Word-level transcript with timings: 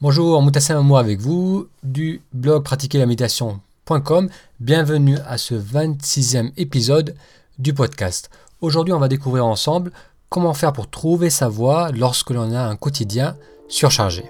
Bonjour, 0.00 0.40
Moutassem 0.40 0.80
moi 0.80 1.00
avec 1.00 1.18
vous 1.18 1.66
du 1.82 2.22
blog 2.32 2.62
pratiquerlamitation.com. 2.62 4.28
Bienvenue 4.60 5.18
à 5.26 5.38
ce 5.38 5.56
26e 5.56 6.52
épisode 6.56 7.16
du 7.58 7.74
podcast. 7.74 8.30
Aujourd'hui, 8.60 8.94
on 8.94 9.00
va 9.00 9.08
découvrir 9.08 9.44
ensemble 9.44 9.90
comment 10.28 10.54
faire 10.54 10.72
pour 10.72 10.88
trouver 10.88 11.30
sa 11.30 11.48
voie 11.48 11.90
lorsque 11.90 12.30
l'on 12.30 12.54
a 12.54 12.60
un 12.60 12.76
quotidien 12.76 13.34
surchargé. 13.66 14.28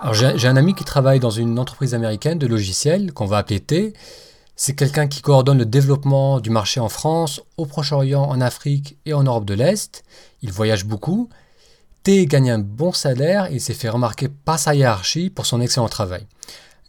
Alors 0.00 0.14
j'ai 0.14 0.46
un 0.46 0.56
ami 0.56 0.74
qui 0.74 0.84
travaille 0.84 1.18
dans 1.18 1.30
une 1.30 1.58
entreprise 1.58 1.94
américaine 1.94 2.38
de 2.38 2.46
logiciels 2.46 3.12
qu'on 3.12 3.26
va 3.26 3.38
appeler 3.38 3.58
T 3.58 3.92
c'est 4.62 4.74
quelqu'un 4.74 5.08
qui 5.08 5.22
coordonne 5.22 5.56
le 5.56 5.64
développement 5.64 6.38
du 6.38 6.50
marché 6.50 6.80
en 6.80 6.90
France, 6.90 7.40
au 7.56 7.64
Proche-Orient, 7.64 8.24
en 8.24 8.42
Afrique 8.42 8.98
et 9.06 9.14
en 9.14 9.22
Europe 9.22 9.46
de 9.46 9.54
l'Est. 9.54 10.02
Il 10.42 10.52
voyage 10.52 10.84
beaucoup. 10.84 11.30
T 12.02 12.26
gagne 12.26 12.50
un 12.50 12.58
bon 12.58 12.92
salaire 12.92 13.50
et 13.50 13.58
s'est 13.58 13.72
fait 13.72 13.88
remarquer 13.88 14.28
par 14.28 14.58
sa 14.58 14.74
hiérarchie 14.74 15.30
pour 15.30 15.46
son 15.46 15.62
excellent 15.62 15.88
travail. 15.88 16.26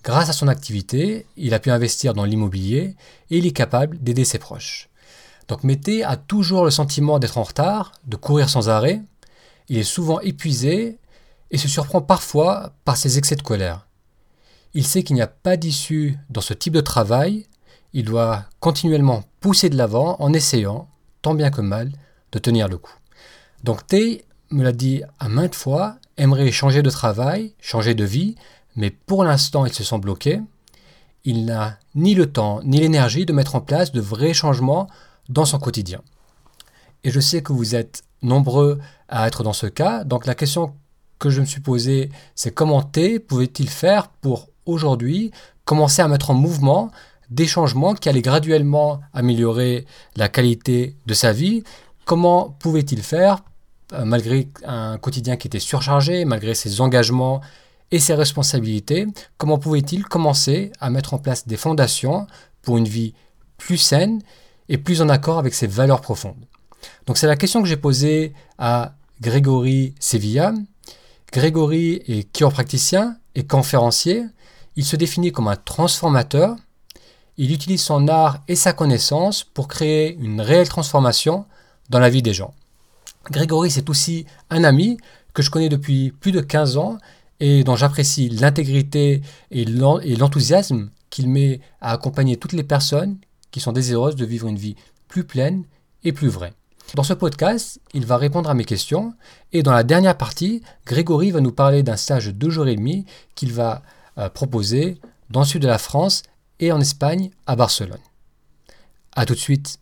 Grâce 0.03 0.27
à 0.27 0.33
son 0.33 0.49
activité, 0.49 1.25
il 1.37 1.53
a 1.53 1.59
pu 1.59 1.71
investir 1.71 2.13
dans 2.13 2.25
l'immobilier 2.25 2.97
et 3.29 3.37
il 3.37 3.47
est 3.47 3.53
capable 3.53 3.97
d'aider 4.03 4.25
ses 4.25 4.37
proches. 4.37 4.89
Donc 5.47 5.63
Mété 5.63 6.03
a 6.03 6.17
toujours 6.17 6.65
le 6.65 6.71
sentiment 6.71 7.19
d'être 7.19 7.37
en 7.37 7.43
retard, 7.43 7.93
de 8.05 8.17
courir 8.17 8.49
sans 8.49 8.67
arrêt. 8.67 9.01
Il 9.69 9.77
est 9.77 9.83
souvent 9.83 10.19
épuisé 10.19 10.99
et 11.51 11.57
se 11.57 11.69
surprend 11.69 12.01
parfois 12.01 12.73
par 12.83 12.97
ses 12.97 13.17
excès 13.17 13.37
de 13.37 13.43
colère. 13.43 13.87
Il 14.73 14.85
sait 14.85 15.03
qu'il 15.03 15.15
n'y 15.15 15.21
a 15.21 15.27
pas 15.27 15.55
d'issue 15.55 16.17
dans 16.29 16.41
ce 16.41 16.53
type 16.53 16.73
de 16.73 16.81
travail 16.81 17.47
il 17.93 18.05
doit 18.05 18.45
continuellement 18.59 19.23
pousser 19.39 19.69
de 19.69 19.77
l'avant 19.77 20.15
en 20.19 20.33
essayant, 20.33 20.87
tant 21.21 21.33
bien 21.33 21.51
que 21.51 21.61
mal, 21.61 21.91
de 22.31 22.39
tenir 22.39 22.67
le 22.67 22.77
coup. 22.77 22.95
Donc 23.63 23.85
Tay 23.87 24.23
me 24.49 24.63
l'a 24.63 24.71
dit 24.71 25.03
à 25.19 25.29
maintes 25.29 25.55
fois, 25.55 25.97
aimerait 26.17 26.51
changer 26.51 26.81
de 26.81 26.89
travail, 26.89 27.53
changer 27.59 27.93
de 27.93 28.03
vie, 28.03 28.35
mais 28.75 28.89
pour 28.91 29.23
l'instant 29.23 29.65
il 29.65 29.73
se 29.73 29.83
sent 29.83 29.99
bloqué. 29.99 30.41
Il 31.23 31.45
n'a 31.45 31.77
ni 31.93 32.15
le 32.15 32.31
temps 32.31 32.61
ni 32.63 32.79
l'énergie 32.79 33.25
de 33.25 33.33
mettre 33.33 33.55
en 33.55 33.61
place 33.61 33.91
de 33.91 34.01
vrais 34.01 34.33
changements 34.33 34.87
dans 35.29 35.45
son 35.45 35.59
quotidien. 35.59 36.01
Et 37.03 37.11
je 37.11 37.19
sais 37.19 37.41
que 37.41 37.53
vous 37.53 37.75
êtes 37.75 38.03
nombreux 38.21 38.79
à 39.09 39.27
être 39.27 39.43
dans 39.43 39.53
ce 39.53 39.67
cas, 39.67 40.03
donc 40.03 40.25
la 40.25 40.35
question 40.35 40.75
que 41.19 41.29
je 41.29 41.41
me 41.41 41.45
suis 41.45 41.61
posée, 41.61 42.09
c'est 42.35 42.53
comment 42.53 42.81
T 42.81 43.19
pouvait-il 43.19 43.69
faire 43.69 44.07
pour 44.07 44.49
aujourd'hui 44.65 45.31
commencer 45.65 46.01
à 46.01 46.07
mettre 46.07 46.31
en 46.31 46.33
mouvement 46.33 46.91
des 47.31 47.47
changements 47.47 47.95
qui 47.95 48.09
allaient 48.09 48.21
graduellement 48.21 48.99
améliorer 49.13 49.85
la 50.15 50.27
qualité 50.27 50.95
de 51.07 51.13
sa 51.13 51.31
vie. 51.31 51.63
Comment 52.05 52.55
pouvait-il 52.59 53.01
faire, 53.01 53.43
euh, 53.93 54.05
malgré 54.05 54.49
un 54.65 54.97
quotidien 54.97 55.37
qui 55.37 55.47
était 55.47 55.59
surchargé, 55.59 56.25
malgré 56.25 56.53
ses 56.53 56.81
engagements 56.81 57.41
et 57.89 57.99
ses 57.99 58.13
responsabilités, 58.13 59.07
comment 59.37 59.57
pouvait-il 59.57 60.05
commencer 60.05 60.71
à 60.79 60.89
mettre 60.89 61.13
en 61.13 61.17
place 61.17 61.47
des 61.47 61.57
fondations 61.57 62.27
pour 62.61 62.77
une 62.77 62.87
vie 62.87 63.13
plus 63.57 63.77
saine 63.77 64.21
et 64.69 64.77
plus 64.77 65.01
en 65.01 65.09
accord 65.09 65.39
avec 65.39 65.53
ses 65.53 65.67
valeurs 65.67 66.01
profondes? 66.01 66.45
Donc 67.05 67.17
c'est 67.17 67.27
la 67.27 67.35
question 67.35 67.61
que 67.61 67.67
j'ai 67.67 67.77
posée 67.77 68.33
à 68.57 68.93
Grégory 69.21 69.93
Sevilla. 69.99 70.53
Grégory 71.31 72.01
est 72.07 72.31
chiropracticien 72.31 73.17
et 73.35 73.45
conférencier. 73.45 74.25
Il 74.75 74.85
se 74.85 74.95
définit 74.95 75.31
comme 75.31 75.47
un 75.47 75.55
transformateur 75.55 76.55
il 77.37 77.51
utilise 77.51 77.81
son 77.81 78.07
art 78.07 78.39
et 78.47 78.55
sa 78.55 78.73
connaissance 78.73 79.43
pour 79.43 79.67
créer 79.67 80.17
une 80.19 80.41
réelle 80.41 80.69
transformation 80.69 81.45
dans 81.89 81.99
la 81.99 82.09
vie 82.09 82.21
des 82.21 82.33
gens. 82.33 82.53
Grégory, 83.29 83.69
c'est 83.69 83.89
aussi 83.89 84.25
un 84.49 84.63
ami 84.63 84.97
que 85.33 85.41
je 85.41 85.49
connais 85.49 85.69
depuis 85.69 86.11
plus 86.11 86.31
de 86.31 86.41
15 86.41 86.77
ans 86.77 86.97
et 87.39 87.63
dont 87.63 87.75
j'apprécie 87.75 88.29
l'intégrité 88.29 89.21
et 89.51 89.65
l'enthousiasme 89.65 90.89
qu'il 91.09 91.29
met 91.29 91.59
à 91.81 91.91
accompagner 91.91 92.37
toutes 92.37 92.53
les 92.53 92.63
personnes 92.63 93.17
qui 93.51 93.59
sont 93.59 93.71
désireuses 93.71 94.15
de 94.15 94.25
vivre 94.25 94.47
une 94.47 94.57
vie 94.57 94.75
plus 95.07 95.23
pleine 95.23 95.63
et 96.03 96.13
plus 96.13 96.29
vraie. 96.29 96.53
Dans 96.95 97.03
ce 97.03 97.13
podcast, 97.13 97.79
il 97.93 98.05
va 98.05 98.17
répondre 98.17 98.49
à 98.49 98.53
mes 98.53 98.65
questions 98.65 99.13
et 99.53 99.63
dans 99.63 99.71
la 99.71 99.83
dernière 99.83 100.17
partie, 100.17 100.61
Grégory 100.85 101.31
va 101.31 101.39
nous 101.39 101.51
parler 101.51 101.83
d'un 101.83 101.95
stage 101.95 102.27
de 102.27 102.31
deux 102.31 102.49
jours 102.49 102.67
et 102.67 102.75
demi 102.75 103.05
qu'il 103.35 103.53
va 103.53 103.81
euh, 104.17 104.29
proposer 104.29 104.99
dans 105.29 105.41
le 105.41 105.45
sud 105.45 105.61
de 105.61 105.67
la 105.67 105.77
France 105.77 106.23
et 106.61 106.71
en 106.71 106.79
Espagne, 106.79 107.31
à 107.47 107.55
Barcelone. 107.55 107.99
A 109.15 109.25
tout 109.25 109.33
de 109.33 109.39
suite. 109.39 109.79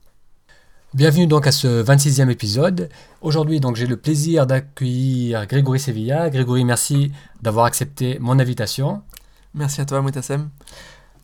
Bienvenue 0.93 1.27
donc 1.27 1.45
à 1.45 1.51
ce 1.51 1.83
26e 1.83 2.31
épisode. 2.31 2.89
Aujourd'hui, 3.21 3.59
donc 3.59 3.75
j'ai 3.75 3.85
le 3.85 3.97
plaisir 3.97 4.47
d'accueillir 4.47 5.45
Grégory 5.45 5.79
Sevilla. 5.79 6.29
Grégory, 6.29 6.63
merci 6.63 7.11
d'avoir 7.41 7.65
accepté 7.65 8.17
mon 8.19 8.39
invitation. 8.39 9.03
Merci 9.53 9.81
à 9.81 9.85
toi, 9.85 10.01
Moutassem. 10.01 10.49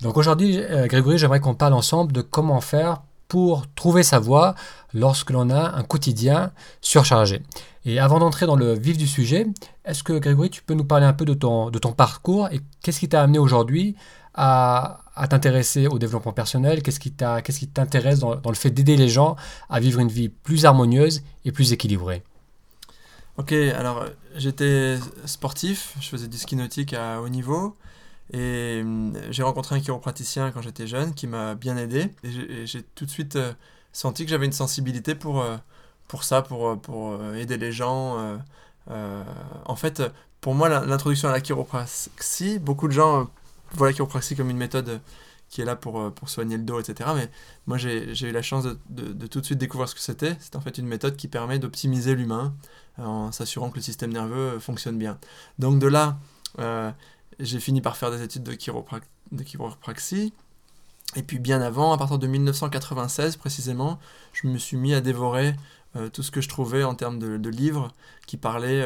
Donc 0.01 0.17
aujourd'hui, 0.17 0.59
euh, 0.59 0.87
Grégory, 0.87 1.17
j'aimerais 1.17 1.39
qu'on 1.39 1.55
parle 1.55 1.73
ensemble 1.73 2.11
de 2.11 2.21
comment 2.21 2.61
faire 2.61 3.01
pour 3.29 3.65
trouver 3.73 4.03
sa 4.03 4.19
voie 4.19 4.55
lorsque 4.93 5.31
l'on 5.31 5.49
a 5.49 5.75
un 5.77 5.83
quotidien 5.83 6.51
surchargé. 6.81 7.41
Et 7.85 7.99
avant 7.99 8.19
d'entrer 8.19 8.45
dans 8.45 8.55
le 8.55 8.73
vif 8.73 8.97
du 8.97 9.07
sujet, 9.07 9.47
est-ce 9.85 10.03
que 10.03 10.13
Grégory, 10.13 10.49
tu 10.49 10.61
peux 10.63 10.73
nous 10.73 10.85
parler 10.85 11.05
un 11.05 11.13
peu 11.13 11.25
de 11.25 11.33
ton, 11.33 11.69
de 11.69 11.79
ton 11.79 11.93
parcours 11.93 12.49
et 12.51 12.59
qu'est-ce 12.83 12.99
qui 12.99 13.09
t'a 13.09 13.21
amené 13.21 13.39
aujourd'hui 13.39 13.95
à, 14.35 14.99
t'intéresser 15.29 15.87
au 15.87 15.97
développement 15.97 16.33
personnel 16.33 16.83
Qu'est-ce 16.83 16.99
qui 16.99 17.11
t'intéresse 17.11 18.19
dans, 18.19 18.35
le 18.45 18.55
fait 18.55 18.69
d'aider 18.69 18.97
les 18.97 19.09
gens 19.09 19.35
à 19.69 19.79
vivre 19.79 19.99
une 19.99 20.09
vie 20.09 20.29
plus 20.29 20.65
harmonieuse 20.65 21.23
et 21.45 21.51
plus 21.51 21.71
équilibrée? 21.73 22.23
Ok, 23.37 23.51
alors 23.51 24.05
j'étais 24.35 24.97
sportif, 25.25 25.93
je 25.99 26.07
faisais 26.07 26.27
du 26.27 26.37
ski 26.37 26.55
nautique 26.55 26.93
à 26.93 27.21
haut 27.21 27.29
niveau 27.29 27.75
et 28.31 28.81
hum, 28.83 29.13
j'ai 29.29 29.43
rencontré 29.43 29.75
un 29.75 29.79
chiropraticien 29.79 30.51
quand 30.51 30.61
j'étais 30.61 30.87
jeune 30.87 31.13
qui 31.13 31.27
m'a 31.27 31.55
bien 31.55 31.77
aidé 31.77 32.13
et 32.23 32.65
j'ai 32.65 32.81
tout 32.81 33.05
de 33.05 33.09
suite 33.09 33.35
euh, 33.35 33.53
senti 33.91 34.23
que 34.23 34.31
j'avais 34.31 34.45
une 34.45 34.53
sensibilité 34.53 35.15
pour, 35.15 35.41
euh, 35.41 35.57
pour 36.07 36.23
ça, 36.23 36.41
pour, 36.41 36.69
euh, 36.69 36.75
pour 36.75 37.21
aider 37.35 37.57
les 37.57 37.71
gens. 37.71 38.39
en 38.87 39.75
fait, 39.75 40.01
pour 40.41 40.55
moi, 40.55 40.69
l'introduction 40.69 41.29
à 41.29 41.31
la 41.31 41.41
chiropratie, 41.41 42.59
beaucoup 42.59 42.87
de 42.87 42.93
gens 42.93 43.29
voilà 43.77 43.93
chiropraxie 43.93 44.35
comme 44.35 44.49
une 44.49 44.57
méthode 44.57 45.01
qui 45.49 45.61
est 45.61 45.65
là 45.65 45.75
pour, 45.75 45.99
euh, 45.99 46.09
pour 46.09 46.29
soigner 46.29 46.57
le 46.57 46.63
dos, 46.63 46.79
etc. 46.79 47.09
Mais 47.15 47.29
moi, 47.67 47.77
j'ai 47.77 48.27
eu 48.27 48.31
la 48.31 48.41
chance 48.41 48.65
de, 48.65 48.77
de, 48.89 49.27
tout 49.27 49.41
de 49.41 49.45
suite 49.45 49.57
découvrir 49.57 49.87
ce 49.87 49.95
que 49.95 50.01
c'était. 50.01 50.35
C'est 50.39 50.55
en 50.55 50.61
fait 50.61 50.77
une 50.77 50.87
méthode 50.87 51.15
qui 51.15 51.27
permet 51.27 51.59
d'optimiser 51.59 52.15
l'humain 52.15 52.53
en 52.97 53.31
s'assurant 53.31 53.69
que 53.69 53.75
le 53.75 53.81
système 53.81 54.11
nerveux 54.11 54.59
fonctionne 54.59 54.97
bien. 54.97 55.17
Donc 55.59 55.79
de 55.79 55.87
là, 55.87 56.17
euh, 56.59 56.91
j'ai 57.39 57.59
fini 57.59 57.81
par 57.81 57.97
faire 57.97 58.11
des 58.11 58.21
études 58.21 58.43
de, 58.43 58.51
de 58.51 59.43
chiropraxie. 59.43 60.33
Et 61.15 61.23
puis 61.23 61.39
bien 61.39 61.61
avant, 61.61 61.93
à 61.93 61.97
partir 61.97 62.19
de 62.19 62.27
1996 62.27 63.37
précisément, 63.37 63.99
je 64.33 64.47
me 64.47 64.57
suis 64.57 64.75
mis 64.75 64.93
à 64.93 65.01
dévorer 65.01 65.55
euh, 65.95 66.09
tout 66.09 66.23
ce 66.23 66.31
que 66.31 66.41
je 66.41 66.49
trouvais 66.49 66.83
en 66.83 66.95
termes 66.95 67.19
de, 67.19 67.37
de 67.37 67.49
livres 67.49 67.89
qui 68.25 68.37
parlaient 68.37 68.85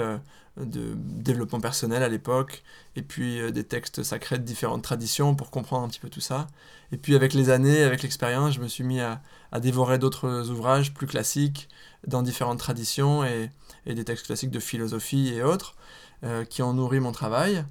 de 0.65 0.93
développement 0.95 1.59
personnel 1.59 2.03
à 2.03 2.09
l'époque, 2.09 2.63
et 2.95 3.01
puis 3.01 3.39
euh, 3.39 3.51
des 3.51 3.63
textes 3.63 4.03
sacrés 4.03 4.37
de 4.37 4.43
différentes 4.43 4.83
traditions 4.83 5.35
pour 5.35 5.51
comprendre 5.51 5.85
un 5.85 5.89
petit 5.89 5.99
peu 5.99 6.09
tout 6.09 6.21
ça. 6.21 6.47
Et 6.91 6.97
puis 6.97 7.15
avec 7.15 7.33
les 7.33 7.49
années, 7.49 7.83
avec 7.83 8.03
l'expérience, 8.03 8.53
je 8.53 8.59
me 8.59 8.67
suis 8.67 8.83
mis 8.83 8.99
à, 8.99 9.21
dévorer 9.59 9.97
d'autres 9.97 10.49
ouvrages 10.49 10.93
plus 10.93 11.07
classiques 11.07 11.69
dans 12.07 12.21
différentes 12.21 12.59
traditions 12.59 13.23
et, 13.23 13.51
des 13.85 14.03
textes 14.03 14.27
classiques 14.27 14.51
de 14.51 14.59
philosophie 14.59 15.33
et 15.33 15.41
autres 15.41 15.75
euh, 16.23 16.45
qui 16.45 16.61
ont 16.61 16.73
nourri 16.73 16.99
mon 16.99 17.11
travail. 17.11 17.65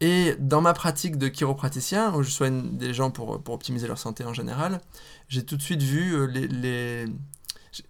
Et 0.00 0.36
dans 0.38 0.60
ma 0.60 0.74
pratique 0.74 1.16
de 1.16 1.28
chiropraticien, 1.28 2.14
où 2.14 2.22
je 2.22 2.30
soigne 2.30 2.76
des 2.76 2.92
gens 2.92 3.10
pour, 3.10 3.42
pour 3.42 3.54
optimiser 3.54 3.88
leur 3.88 3.98
santé 3.98 4.24
en 4.24 4.34
général, 4.34 4.80
j'ai 5.28 5.44
tout 5.44 5.56
de 5.56 5.62
suite 5.62 5.82
vu 5.82 6.14
euh, 6.14 6.26
les, 6.26 6.48
les... 6.48 7.06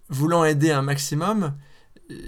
Voulant 0.08 0.44
aider 0.44 0.70
un 0.70 0.82
maximum, 0.82 1.54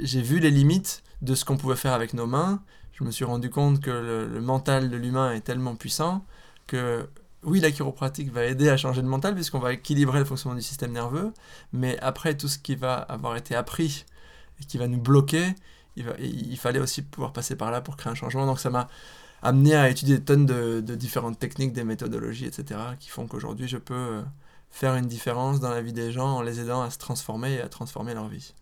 j'ai 0.03 0.23
vu 0.23 0.39
les 0.39 0.51
limites 0.51 1.03
de 1.23 1.35
ce 1.35 1.45
qu'on 1.45 1.57
pouvait 1.57 1.77
faire 1.77 1.93
avec 1.93 2.15
nos 2.15 2.27
mains. 2.27 2.63
Je 2.93 3.05
me 3.05 3.11
suis 3.11 3.25
rendu 3.25 3.51
compte 3.51 3.81
que 3.81 3.91
le, 3.91 4.41
mental 4.41 4.91
de 4.91 4.97
l'humain 4.97 5.33
est 5.33 5.41
tellement 5.41 5.75
puissant 5.75 6.25
que 6.67 7.09
oui, 7.43 7.61
la 7.61 7.71
chiropratique 7.71 8.31
va 8.31 8.45
aider 8.45 8.69
à 8.69 8.77
changer 8.77 9.01
le 9.01 9.09
mental 9.09 9.35
puisqu'on 9.35 9.59
va 9.59 9.73
équilibrer 9.73 10.19
le 10.19 10.25
fonctionnement 10.25 10.57
du 10.57 10.63
système 10.63 10.93
nerveux, 10.93 11.33
mais 11.73 11.99
après 12.01 12.37
tout 12.37 12.49
ce 12.49 12.59
qui 12.59 12.75
va 12.75 12.95
avoir 12.95 13.37
été 13.37 13.55
appris 13.55 14.05
et 14.61 14.65
qui 14.65 14.77
va 14.77 14.87
nous 14.87 15.01
bloquer, 15.01 15.55
il, 15.97 16.59
fallait 16.59 16.79
aussi 16.79 17.03
pouvoir 17.03 17.33
passer 17.33 17.57
par 17.57 17.71
là 17.71 17.81
pour 17.81 17.97
créer 17.97 18.13
un 18.13 18.15
changement. 18.15 18.47
Donc 18.47 18.61
ça 18.61 18.71
m'a 18.71 18.89
amené 19.43 19.75
à 19.75 19.89
étudier 19.89 20.19
des 20.19 20.25
tonnes 20.25 20.47
de, 20.47 20.81
de, 20.81 20.95
différentes 20.95 21.39
techniques, 21.39 21.73
des 21.73 21.85
méthodologies, 21.85 22.47
etc., 22.47 22.81
qui 22.99 23.09
font 23.09 23.27
qu'aujourd'hui 23.27 23.69
je 23.69 23.79
peux 23.79 23.95
euh, 23.95 24.23
faire 24.71 24.95
une 24.95 25.07
différence 25.07 25.61
dans 25.61 25.71
la 25.71 25.81
vie 25.83 25.93
des 25.93 26.13
gens 26.13 26.37
en 26.37 26.43
les 26.43 26.61
aidant 26.61 26.83
à 26.83 26.91
se 26.91 26.99
transformer 26.99 27.55
et 27.55 27.61
à 27.63 27.69
transformer 27.69 28.15
leur 28.15 28.29
vie. 28.29 28.55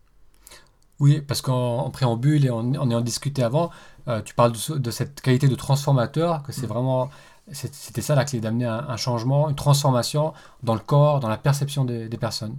Oui, 1.01 1.21
parce 1.21 1.43
qu'en 1.43 1.91
préambule 1.91 2.45
et 2.45 2.51
en 2.51 2.73
ayant 2.73 3.01
discuté 3.01 3.43
avant, 3.43 3.71
euh, 4.09 4.23
tu 4.23 4.35
parles 4.35 4.53
de, 4.53 4.91
cette 4.91 5.21
qualité 5.21 5.49
de 5.49 5.55
transformateur, 5.55 6.43
que 6.43 6.53
c'est 6.53 6.67
mm. 6.67 6.71
vraiment 6.71 7.11
C'était 7.53 8.01
ça 8.01 8.15
la 8.15 8.25
clé, 8.25 8.41
d'amener 8.41 8.65
un, 8.65 8.97
changement, 8.97 9.49
une 9.49 9.57
transformation 9.57 10.33
dans 10.63 10.75
le 10.75 10.81
corps, 10.81 11.21
dans 11.21 11.29
la 11.29 11.37
perception 11.37 11.85
des, 11.85 12.09
personnes. 12.19 12.57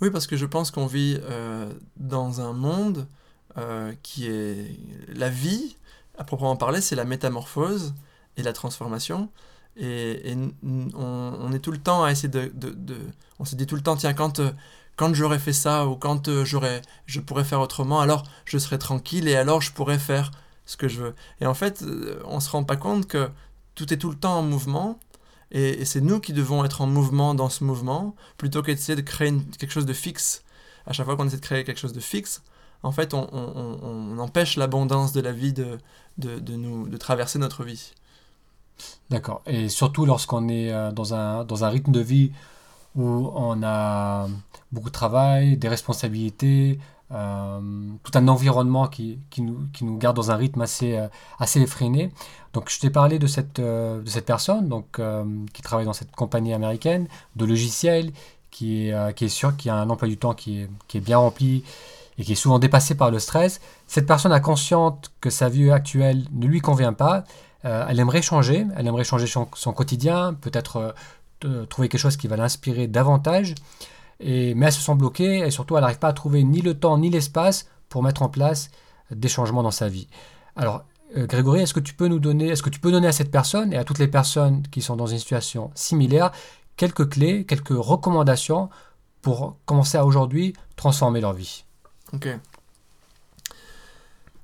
Oui, 0.00 0.10
parce 0.10 0.26
que 0.26 0.36
je 0.36 0.46
pense 0.46 0.70
qu'on 0.70 0.86
vit 0.86 1.18
euh, 1.22 1.72
dans 1.96 2.40
un 2.40 2.52
monde 2.52 3.06
euh, 3.56 3.92
qui 4.02 4.26
est... 4.26 4.78
La 5.14 5.28
vie, 5.28 5.76
à 6.18 6.24
proprement 6.24 6.56
parler, 6.56 6.80
c'est 6.80 6.96
la 6.96 7.04
métamorphose 7.04 7.94
et 8.36 8.42
la 8.42 8.52
transformation. 8.52 9.28
Et, 9.76 10.36
on, 10.64 11.52
est 11.52 11.60
tout 11.60 11.70
le 11.70 11.78
temps 11.78 12.02
à 12.04 12.10
essayer 12.10 12.28
de... 12.28 12.50
On 13.38 13.44
se 13.44 13.56
dit 13.56 13.66
tout 13.66 13.76
le 13.76 13.82
temps, 13.82 13.96
tiens, 13.96 14.14
quand, 14.14 14.40
quand 14.98 15.14
j'aurais 15.14 15.38
fait 15.38 15.52
ça 15.52 15.86
ou 15.86 15.94
quand 15.94 16.44
j'aurais, 16.44 16.82
je 17.06 17.20
pourrais 17.20 17.44
faire 17.44 17.60
autrement, 17.60 18.00
alors 18.00 18.24
je 18.44 18.58
serais 18.58 18.78
tranquille 18.78 19.28
et 19.28 19.36
alors 19.36 19.62
je 19.62 19.72
pourrais 19.72 19.98
faire 19.98 20.32
ce 20.66 20.76
que 20.76 20.88
je 20.88 21.00
veux. 21.00 21.14
Et 21.40 21.46
en 21.46 21.54
fait, 21.54 21.82
euh, 21.82 22.20
on 22.26 22.40
se 22.40 22.50
rend 22.50 22.64
pas 22.64 22.76
compte 22.76 23.06
que 23.06 23.30
tout 23.76 23.94
est 23.94 23.96
tout 23.96 24.10
le 24.10 24.16
temps 24.16 24.40
en 24.40 24.42
mouvement, 24.42 24.98
et, 25.52 25.84
c'est 25.84 26.00
nous 26.00 26.18
qui 26.18 26.32
devons 26.32 26.64
être 26.64 26.80
en 26.80 26.88
mouvement 26.88 27.34
dans 27.34 27.48
ce 27.48 27.62
mouvement, 27.62 28.16
plutôt 28.36 28.60
qu'essayer 28.60 28.96
de 28.96 29.00
créer 29.00 29.32
quelque 29.58 29.70
chose 29.70 29.86
de 29.86 29.92
fixe. 29.92 30.42
À 30.84 30.92
chaque 30.92 31.06
fois 31.06 31.16
qu'on 31.16 31.26
essaie 31.26 31.36
de 31.36 31.42
créer 31.42 31.62
quelque 31.62 31.80
chose 31.80 31.92
de 31.92 32.00
fixe, 32.00 32.42
en 32.82 32.90
fait, 32.90 33.14
on, 33.14 34.18
empêche 34.18 34.56
l'abondance 34.56 35.12
de 35.12 35.20
la 35.20 35.32
vie 35.32 35.52
de, 35.52 35.78
de, 36.18 36.56
nous, 36.56 36.88
de 36.88 36.96
traverser 36.96 37.38
notre 37.38 37.62
vie. 37.62 37.92
D'accord. 39.10 39.42
Et 39.46 39.68
surtout 39.68 40.06
lorsqu'on 40.06 40.48
est 40.48 40.72
euh, 40.72 40.90
dans 40.90 41.14
un, 41.14 41.44
dans 41.44 41.64
un 41.64 41.68
rythme 41.68 41.92
de 41.92 42.00
vie 42.00 42.32
où 42.98 43.30
on 43.34 43.62
a 43.62 44.26
beaucoup 44.72 44.88
de 44.88 44.92
travail, 44.92 45.56
des 45.56 45.68
responsabilités, 45.68 46.78
euh, 47.10 47.60
tout 48.02 48.12
un 48.14 48.28
environnement 48.28 48.86
qui, 48.86 49.18
qui, 49.30 49.40
nous, 49.40 49.60
qui, 49.72 49.84
nous, 49.84 49.96
garde 49.96 50.14
dans 50.14 50.30
un 50.30 50.36
rythme 50.36 50.60
assez, 50.60 50.98
euh, 50.98 51.08
assez 51.38 51.60
effréné. 51.60 52.12
Donc 52.52 52.68
je 52.68 52.78
t'ai 52.78 52.90
parlé 52.90 53.18
de 53.18 53.26
cette, 53.26 53.60
euh, 53.60 54.02
de 54.02 54.08
cette 54.10 54.26
personne 54.26 54.68
donc, 54.68 55.00
qui 55.54 55.62
travaille 55.62 55.86
dans 55.86 55.94
cette 55.94 56.14
compagnie 56.14 56.52
américaine 56.52 57.08
de 57.36 57.46
logiciels, 57.46 58.12
qui 58.50 58.88
est, 58.88 59.14
qui 59.14 59.26
est 59.26 59.30
sûr 59.30 59.56
qu'il 59.56 59.70
a 59.70 59.76
un 59.76 59.88
emploi 59.88 60.08
du 60.08 60.18
temps 60.18 60.34
qui 60.34 60.62
est, 60.62 60.70
qui 60.88 60.98
est 60.98 61.00
bien 61.00 61.18
rempli 61.18 61.64
et 62.18 62.24
qui 62.24 62.32
est 62.32 62.36
souvent 62.36 62.58
dépassé 62.58 62.96
par 62.96 63.10
le 63.10 63.20
stress. 63.20 63.60
Cette 63.86 64.06
personne 64.06 64.32
a 64.32 64.40
consciente 64.40 65.12
que 65.20 65.30
sa 65.30 65.48
vie 65.48 65.70
actuelle 65.70 66.24
ne 66.32 66.46
lui 66.46 66.60
convient 66.60 66.92
pas. 66.92 67.24
elle 67.62 68.00
aimerait 68.00 68.22
changer, 68.22 68.66
elle 68.76 68.86
aimerait 68.86 69.04
changer 69.04 69.26
son 69.26 69.72
quotidien, 69.72 70.34
peut-être 70.34 70.94
trouver 71.68 71.88
quelque 71.88 72.00
chose 72.00 72.16
qui 72.16 72.28
va 72.28 72.36
l'inspirer 72.36 72.86
davantage. 72.86 73.54
Mais 74.20 74.54
elle 74.60 74.72
se 74.72 74.80
sent 74.80 74.94
bloquée 74.94 75.38
et 75.38 75.50
surtout 75.50 75.76
elle 75.76 75.82
n'arrive 75.82 75.98
pas 75.98 76.08
à 76.08 76.12
trouver 76.12 76.42
ni 76.44 76.60
le 76.60 76.74
temps 76.74 76.98
ni 76.98 77.10
l'espace 77.10 77.66
pour 77.88 78.02
mettre 78.02 78.22
en 78.22 78.28
place 78.28 78.70
des 79.10 79.28
changements 79.28 79.62
dans 79.62 79.70
sa 79.70 79.88
vie. 79.88 80.08
Alors, 80.56 80.84
euh, 81.16 81.26
Grégory, 81.26 81.60
est-ce 81.60 81.74
que 81.74 81.80
tu 81.80 81.94
peux 81.94 82.08
nous 82.08 82.18
donner, 82.18 82.48
est-ce 82.48 82.62
que 82.62 82.70
tu 82.70 82.80
peux 82.80 82.90
donner 82.90 83.06
à 83.06 83.12
cette 83.12 83.30
personne 83.30 83.72
et 83.72 83.76
à 83.76 83.84
toutes 83.84 83.98
les 83.98 84.08
personnes 84.08 84.62
qui 84.68 84.82
sont 84.82 84.96
dans 84.96 85.06
une 85.06 85.18
situation 85.18 85.70
similaire 85.74 86.32
quelques 86.76 87.08
clés, 87.08 87.44
quelques 87.46 87.68
recommandations 87.70 88.68
pour 89.22 89.56
commencer 89.64 89.96
à 89.96 90.04
aujourd'hui 90.04 90.54
transformer 90.76 91.20
leur 91.20 91.32
vie? 91.32 91.64
Ok. 92.12 92.28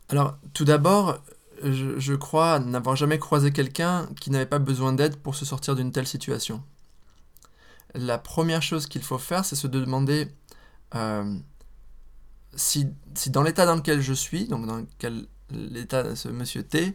Alors, 0.09 0.37
tout 0.53 0.65
d'abord, 0.65 1.19
je 1.63 2.15
crois 2.15 2.59
n'avoir 2.59 2.97
jamais 2.97 3.19
croisé 3.19 3.53
quelqu'un 3.53 4.09
qui 4.21 4.31
n'avait 4.31 4.47
pas 4.47 4.59
besoin 4.59 4.93
d'aide 4.93 5.17
pour 5.17 5.35
se 5.35 5.45
sortir 5.45 5.75
d'une 5.75 5.93
telle 5.93 6.07
situation 6.07 6.63
la 7.95 8.19
première 8.19 8.63
chose 8.63 8.87
qu'il 8.87 9.03
faut 9.03 9.19
faire, 9.19 9.45
c'est 9.45 9.57
se 9.57 9.67
demander 9.67 10.29
euh, 10.95 11.35
si, 12.55 12.89
dans 13.29 13.43
l'état 13.43 13.67
dans 13.67 13.77
lequel 13.77 14.01
je 14.01 14.13
suis, 14.13 14.47
donc 14.47 14.67
dans 14.67 14.85
quel 14.99 15.27
l'état 15.51 16.17
ce 16.17 16.29
monsieur 16.29 16.63
T, 16.63 16.93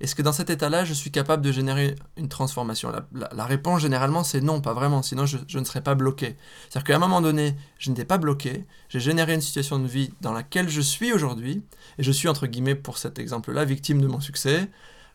est-ce 0.00 0.14
que 0.14 0.22
dans 0.22 0.32
cet 0.32 0.48
état-là, 0.48 0.84
je 0.84 0.94
suis 0.94 1.10
capable 1.10 1.42
de 1.42 1.50
générer 1.50 1.96
une 2.16 2.28
transformation? 2.28 2.92
La, 3.12 3.44
réponse, 3.44 3.82
généralement, 3.82 4.22
c'est 4.22 4.40
non, 4.40 4.60
pas 4.60 4.72
vraiment, 4.72 5.02
sinon 5.02 5.26
je, 5.26 5.38
ne 5.58 5.64
serais 5.64 5.80
pas 5.80 5.96
bloqué. 5.96 6.36
C'est-à-dire 6.68 6.84
qu'à 6.84 6.96
un 6.96 7.00
moment 7.00 7.20
donné, 7.20 7.56
je 7.78 7.90
n'étais 7.90 8.04
pas 8.04 8.18
bloqué, 8.18 8.64
j'ai 8.88 9.00
généré 9.00 9.34
une 9.34 9.40
situation 9.40 9.80
de 9.80 9.86
vie 9.88 10.12
dans 10.20 10.32
laquelle 10.32 10.68
je 10.68 10.80
suis 10.80 11.12
aujourd'hui, 11.12 11.64
et 11.98 12.04
je 12.04 12.12
suis, 12.12 12.28
entre 12.28 12.46
guillemets, 12.46 12.76
pour 12.76 12.96
cet 12.98 13.18
exemple-là, 13.18 13.64
victime 13.64 14.00
de 14.00 14.06
mon 14.06 14.20
succès, 14.20 14.70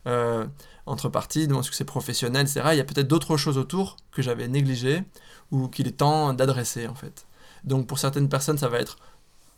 euh, 0.05 0.45
entre 0.85 1.07
parties, 1.07 1.47
de 1.47 1.53
mon 1.53 1.63
succès 1.63 1.85
professionnel, 1.85 2.41
etc. 2.41 2.61
Il 2.73 2.77
y 2.77 2.81
a 2.81 2.83
peut-être 2.83 3.07
d'autres 3.07 3.37
choses 3.37 3.57
autour 3.57 3.95
que 4.15 4.21
j'avais 4.21 4.47
négligées 4.47 5.03
ou 5.51 5.67
qu'il 5.67 5.87
est 5.87 5.97
temps 5.97 6.33
d'adresser 6.33 6.87
en 6.87 6.95
fait. 6.95 7.25
Donc 7.63 7.87
pour 7.87 7.99
certaines 7.99 8.29
personnes, 8.29 8.57
ça 8.57 8.69
va 8.69 8.79
être 8.79 8.97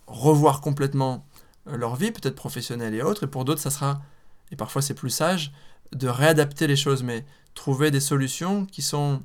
revoir 0.08 0.62
complètement 0.62 1.26
euh, 1.68 1.78
leur 1.78 1.96
vie, 1.96 2.12
peut-être 2.12 2.36
professionnelle 2.36 2.94
et 2.94 3.02
autres, 3.02 3.24
et 3.24 3.28
pour 3.28 3.46
d'autres, 3.46 3.62
ça 3.62 3.72
sera, 3.72 4.02
et 4.52 4.56
parfois 4.56 4.82
c'est 4.82 4.94
plus 4.94 5.10
sage, 5.10 5.52
de 5.92 6.08
réadapter 6.08 6.68
les 6.68 6.76
choses, 6.76 7.04
mais 7.04 7.26
trouver 7.54 7.92
des 7.92 8.00
solutions 8.00 8.66
qui 8.66 8.82
sont, 8.82 9.24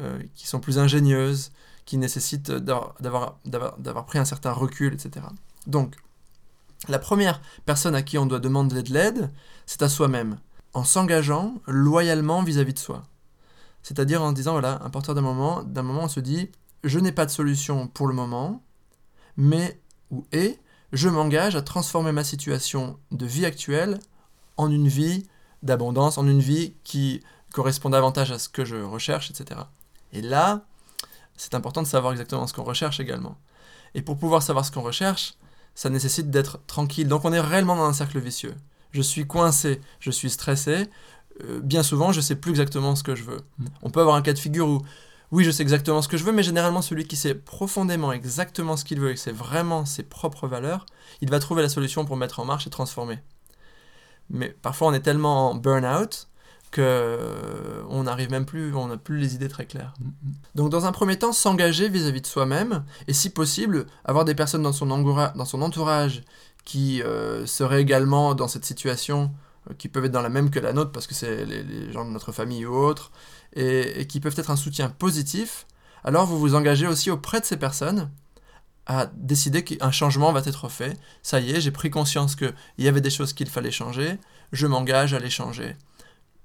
euh, 0.00 0.22
qui 0.34 0.46
sont 0.46 0.60
plus 0.60 0.78
ingénieuses, 0.78 1.52
qui 1.84 1.98
nécessitent 1.98 2.50
d'avoir 2.50 4.06
pris 4.06 4.18
un 4.18 4.24
certain 4.24 4.52
recul, 4.52 4.94
etc. 4.94 5.26
Donc, 5.66 5.94
la 6.88 6.98
première 6.98 7.40
personne 7.64 7.94
à 7.94 8.02
qui 8.02 8.18
on 8.18 8.26
doit 8.26 8.38
demander 8.38 8.82
de 8.82 8.92
l'aide, 8.92 9.30
c'est 9.66 9.82
à 9.82 9.88
soi-même 9.88 10.38
en 10.74 10.84
s'engageant 10.84 11.54
loyalement 11.66 12.42
vis-à-vis 12.42 12.74
de 12.74 12.78
soi. 12.78 13.02
C'est-à-dire 13.86 14.20
en 14.20 14.32
disant, 14.32 14.50
voilà, 14.50 14.72
à 14.84 14.90
partir 14.90 15.14
d'un 15.14 15.20
moment, 15.20 15.62
d'un 15.62 15.84
moment, 15.84 16.02
on 16.02 16.08
se 16.08 16.18
dit, 16.18 16.50
je 16.82 16.98
n'ai 16.98 17.12
pas 17.12 17.24
de 17.24 17.30
solution 17.30 17.86
pour 17.86 18.08
le 18.08 18.14
moment, 18.14 18.64
mais, 19.36 19.80
ou 20.10 20.26
et, 20.32 20.58
je 20.92 21.08
m'engage 21.08 21.54
à 21.54 21.62
transformer 21.62 22.10
ma 22.10 22.24
situation 22.24 22.98
de 23.12 23.24
vie 23.26 23.46
actuelle 23.46 24.00
en 24.56 24.72
une 24.72 24.88
vie 24.88 25.28
d'abondance, 25.62 26.18
en 26.18 26.26
une 26.26 26.40
vie 26.40 26.74
qui 26.82 27.22
correspond 27.52 27.90
davantage 27.90 28.32
à 28.32 28.40
ce 28.40 28.48
que 28.48 28.64
je 28.64 28.74
recherche, 28.74 29.30
etc. 29.30 29.60
Et 30.12 30.20
là, 30.20 30.64
c'est 31.36 31.54
important 31.54 31.80
de 31.80 31.86
savoir 31.86 32.12
exactement 32.12 32.48
ce 32.48 32.54
qu'on 32.54 32.64
recherche 32.64 32.98
également. 32.98 33.38
Et 33.94 34.02
pour 34.02 34.18
pouvoir 34.18 34.42
savoir 34.42 34.64
ce 34.64 34.72
qu'on 34.72 34.82
recherche, 34.82 35.34
ça 35.76 35.90
nécessite 35.90 36.28
d'être 36.28 36.58
tranquille. 36.66 37.06
Donc 37.06 37.24
on 37.24 37.32
est 37.32 37.38
réellement 37.38 37.76
dans 37.76 37.84
un 37.84 37.92
cercle 37.92 38.18
vicieux 38.18 38.56
je 38.96 39.02
suis 39.02 39.26
coincé, 39.26 39.80
je 40.00 40.10
suis 40.10 40.30
stressé, 40.30 40.88
euh, 41.44 41.60
bien 41.60 41.82
souvent, 41.82 42.12
je 42.12 42.20
sais 42.20 42.36
plus 42.36 42.50
exactement 42.50 42.96
ce 42.96 43.02
que 43.02 43.14
je 43.14 43.24
veux. 43.24 43.40
Mm. 43.58 43.66
On 43.82 43.90
peut 43.90 44.00
avoir 44.00 44.16
un 44.16 44.22
cas 44.22 44.32
de 44.32 44.38
figure 44.38 44.68
où, 44.68 44.82
oui, 45.32 45.44
je 45.44 45.50
sais 45.50 45.62
exactement 45.62 46.02
ce 46.02 46.08
que 46.08 46.16
je 46.16 46.24
veux, 46.24 46.32
mais 46.32 46.42
généralement, 46.42 46.82
celui 46.82 47.06
qui 47.06 47.16
sait 47.16 47.34
profondément 47.34 48.12
exactement 48.12 48.76
ce 48.76 48.84
qu'il 48.84 49.00
veut 49.00 49.10
et 49.10 49.14
que 49.14 49.20
c'est 49.20 49.32
vraiment 49.32 49.84
ses 49.84 50.02
propres 50.02 50.46
valeurs, 50.46 50.86
il 51.20 51.30
va 51.30 51.38
trouver 51.38 51.62
la 51.62 51.68
solution 51.68 52.04
pour 52.04 52.16
mettre 52.16 52.40
en 52.40 52.44
marche 52.44 52.66
et 52.66 52.70
transformer. 52.70 53.18
Mais 54.30 54.56
parfois, 54.62 54.88
on 54.88 54.92
est 54.92 55.00
tellement 55.00 55.50
en 55.50 55.54
burn-out 55.54 56.28
que 56.70 56.80
euh, 56.82 57.82
on 57.88 58.04
n'arrive 58.04 58.30
même 58.30 58.44
plus, 58.44 58.74
on 58.74 58.88
n'a 58.88 58.96
plus 58.96 59.18
les 59.18 59.34
idées 59.34 59.48
très 59.48 59.66
claires. 59.66 59.94
Mm, 60.00 60.04
mm. 60.04 60.32
Donc, 60.54 60.70
dans 60.70 60.86
un 60.86 60.92
premier 60.92 61.18
temps, 61.18 61.32
s'engager 61.32 61.88
vis-à-vis 61.88 62.20
de 62.20 62.26
soi-même 62.26 62.84
et, 63.08 63.12
si 63.12 63.30
possible, 63.30 63.86
avoir 64.04 64.24
des 64.24 64.34
personnes 64.34 64.62
dans 64.62 64.72
son, 64.72 64.86
dans 64.86 65.44
son 65.44 65.62
entourage 65.62 66.22
qui 66.64 67.02
euh, 67.02 67.46
seraient 67.46 67.80
également 67.80 68.34
dans 68.34 68.48
cette 68.48 68.64
situation, 68.64 69.30
qui 69.78 69.88
peuvent 69.88 70.04
être 70.04 70.12
dans 70.12 70.22
la 70.22 70.28
même 70.28 70.50
que 70.50 70.58
la 70.58 70.72
nôtre 70.72 70.92
parce 70.92 71.06
que 71.06 71.14
c'est 71.14 71.44
les, 71.44 71.92
gens 71.92 72.04
de 72.04 72.10
notre 72.10 72.32
famille 72.32 72.66
ou 72.66 72.74
autres, 72.74 73.10
et, 73.54 74.06
qui 74.08 74.20
peuvent 74.20 74.34
être 74.38 74.50
un 74.50 74.56
soutien 74.56 74.88
positif, 74.88 75.66
alors 76.04 76.26
vous 76.26 76.38
vous 76.38 76.54
engagez 76.54 76.86
aussi 76.86 77.10
auprès 77.10 77.40
de 77.40 77.44
ces 77.44 77.56
personnes 77.56 78.10
à 78.86 79.06
décider 79.06 79.64
qu'un 79.64 79.90
changement 79.90 80.32
va 80.32 80.40
être 80.46 80.68
fait. 80.68 80.96
Ça 81.22 81.40
y 81.40 81.50
est, 81.50 81.60
j'ai 81.60 81.72
pris 81.72 81.90
conscience 81.90 82.36
qu'il 82.36 82.54
y 82.78 82.86
avait 82.86 83.00
des 83.00 83.10
choses 83.10 83.32
qu'il 83.32 83.48
fallait 83.48 83.72
changer, 83.72 84.18
je 84.52 84.66
m'engage 84.66 85.12
à 85.12 85.18
les 85.18 85.30
changer. 85.30 85.76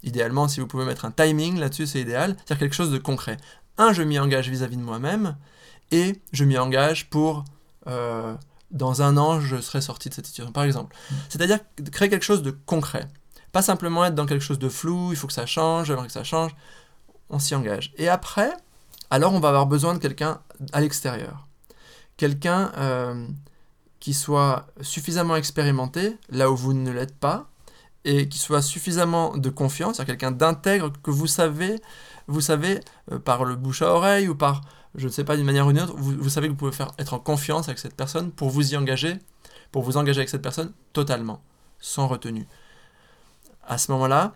Idéalement, 0.04 0.48
si 0.48 0.60
vous 0.60 0.68
pouvez 0.68 0.86
mettre 0.86 1.06
un 1.06 1.12
timing 1.12 1.60
là-dessus, 1.60 1.86
c'est 1.86 2.02
idéal, 2.02 2.36
c'est-à-dire 2.38 2.60
quelque 2.60 2.76
chose 2.76 2.92
de 2.92 2.98
concret. 2.98 3.38
Un, 3.78 3.94
je 3.94 4.02
m'y 4.02 4.18
engage 4.18 4.50
vis-à-vis 4.50 4.78
de 4.78 4.82
moi-même, 4.82 5.38
et 5.92 6.20
je 6.32 6.44
m'y 6.44 6.58
engage 6.58 7.10
pour 7.10 7.46
euh, 7.88 8.36
dans 8.72 9.02
un 9.02 9.18
an, 9.18 9.40
je 9.40 9.58
serai 9.62 9.82
sorti 9.82 10.10
de 10.10 10.14
cette 10.14 10.28
situation, 10.28 10.52
par 10.52 10.64
exemple. 10.64 10.96
Mm. 10.96 11.16
C'est-à-dire 11.30 11.60
créer 11.92 12.10
quelque 12.10 12.26
chose 12.26 12.42
de 12.42 12.52
concret. 12.52 13.08
Pas 13.52 13.62
simplement 13.62 14.06
être 14.06 14.16
dans 14.16 14.26
quelque 14.26 14.44
chose 14.44 14.60
de 14.60 14.70
flou, 14.70 15.12
il 15.12 15.18
faut 15.18 15.28
que 15.28 15.34
ça 15.34 15.46
change, 15.46 15.88
j'aimerais 15.88 16.08
que 16.08 16.14
ça 16.14 16.24
change. 16.24 16.56
On 17.30 17.40
s'y 17.40 17.56
engage. 17.56 17.94
Et 17.98 18.08
après, 18.10 18.52
alors 19.10 19.34
on 19.34 19.40
va 19.40 19.50
avoir 19.50 19.68
besoin 19.68 19.94
de 19.94 20.00
quelqu'un 20.00 20.40
à 20.72 20.82
l'extérieur. 20.82 21.48
Quelqu'un 22.18 22.72
euh, 22.78 23.28
qui 24.00 24.14
soit 24.14 24.68
suffisamment 24.82 25.36
expérimenté, 25.36 26.18
là 26.30 26.50
où 26.50 26.56
vous 26.56 26.74
ne 26.74 26.92
l'êtes 26.92 27.16
pas, 27.16 27.48
et 28.04 28.28
qui 28.30 28.40
soit 28.40 28.62
suffisamment 28.62 29.38
de 29.38 29.50
confiance, 29.50 29.98
c'est-à-dire 29.98 30.18
quelqu'un 30.18 30.32
d'intègre 30.32 30.92
que 31.04 31.12
vous 31.12 31.28
savez, 31.28 31.80
vous 32.28 32.42
savez, 32.42 32.80
euh, 33.12 33.20
par 33.20 33.44
le 33.44 33.56
bouche 33.56 33.82
à 33.82 33.94
oreille 33.94 34.28
ou 34.28 34.36
par 34.36 34.62
je 34.96 35.06
ne 35.06 35.12
sais 35.12 35.24
pas 35.24 35.38
d'une 35.38 35.46
manière 35.46 35.68
ou 35.68 35.72
d'une 35.72 35.82
autre, 35.82 35.96
vous, 35.96 36.30
savez 36.30 36.48
que 36.48 36.52
vous 36.52 36.58
pouvez 36.58 36.72
faire, 36.72 36.92
être 36.98 37.14
en 37.14 37.20
confiance 37.20 37.68
avec 37.68 37.80
cette 37.80 37.96
personne 37.96 38.32
pour 38.32 38.50
vous 38.50 38.74
y 38.74 38.78
engager, 38.78 39.18
pour 39.72 39.84
vous 39.84 39.98
engager 39.98 40.20
avec 40.20 40.30
cette 40.30 40.42
personne 40.42 40.74
totalement, 40.94 41.42
sans 41.80 42.08
retenue. 42.08 42.48
À 43.68 43.78
ce 43.78 43.92
moment-là, 43.92 44.34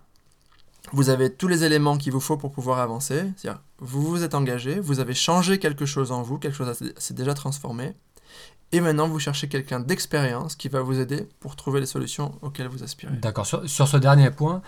vous 0.94 1.10
avez 1.10 1.34
tous 1.34 1.48
les 1.48 1.64
éléments 1.64 1.98
qu'il 1.98 2.14
vous 2.14 2.20
faut 2.20 2.38
pour 2.38 2.52
pouvoir 2.52 2.80
avancer. 2.80 3.32
C'est-à-dire, 3.36 3.62
vous 3.80 4.04
vous 4.04 4.24
êtes 4.24 4.36
engagé, 4.36 4.80
vous 4.80 5.00
avez 5.00 5.14
changé 5.14 5.60
quelque 5.60 5.86
chose 5.86 6.12
en 6.12 6.22
vous, 6.22 6.38
quelque 6.38 6.56
chose 6.56 6.74
s'est 6.98 7.14
déjà 7.14 7.34
transformé, 7.34 7.94
et 8.72 8.80
maintenant 8.80 9.08
vous 9.08 9.20
cherchez 9.20 9.50
quelqu'un 9.50 9.80
d'expérience 9.80 10.56
qui 10.56 10.70
va 10.70 10.82
vous 10.82 11.00
aider 11.00 11.28
pour 11.40 11.56
trouver 11.56 11.80
les 11.80 11.86
solutions 11.86 12.38
auxquelles 12.42 12.68
vous 12.68 12.84
aspirez. 12.84 13.16
D'accord. 13.18 13.46
Sur, 13.46 13.70
sur, 13.70 13.88
ce 13.88 13.98
dernier 13.98 14.32
point, 14.32 14.62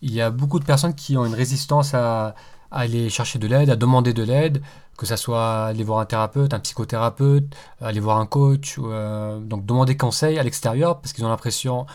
il 0.00 0.12
y 0.12 0.20
a 0.20 0.30
beaucoup 0.30 0.58
de 0.58 0.64
personnes 0.64 0.94
qui 0.94 1.16
ont 1.16 1.26
une 1.26 1.34
résistance 1.34 1.92
à, 1.94 2.34
aller 2.70 3.08
chercher 3.08 3.38
de 3.38 3.46
l'aide, 3.46 3.70
à 3.70 3.76
demander 3.76 4.12
de 4.12 4.22
l'aide, 4.22 4.62
que 4.96 5.06
ce 5.06 5.16
soit 5.16 5.66
aller 5.66 5.84
voir 5.84 6.00
un 6.00 6.06
thérapeute, 6.06 6.52
un 6.52 6.60
psychothérapeute, 6.60 7.54
aller 7.80 8.00
voir 8.00 8.18
un 8.18 8.26
coach, 8.26 8.76
euh, 8.78 9.38
donc 9.38 9.64
demander 9.64 9.96
conseil 9.96 10.38
à 10.38 10.42
l'extérieur 10.42 11.00
parce 11.00 11.12
qu'ils 11.12 11.24
ont 11.24 11.28
l'impression 11.28 11.86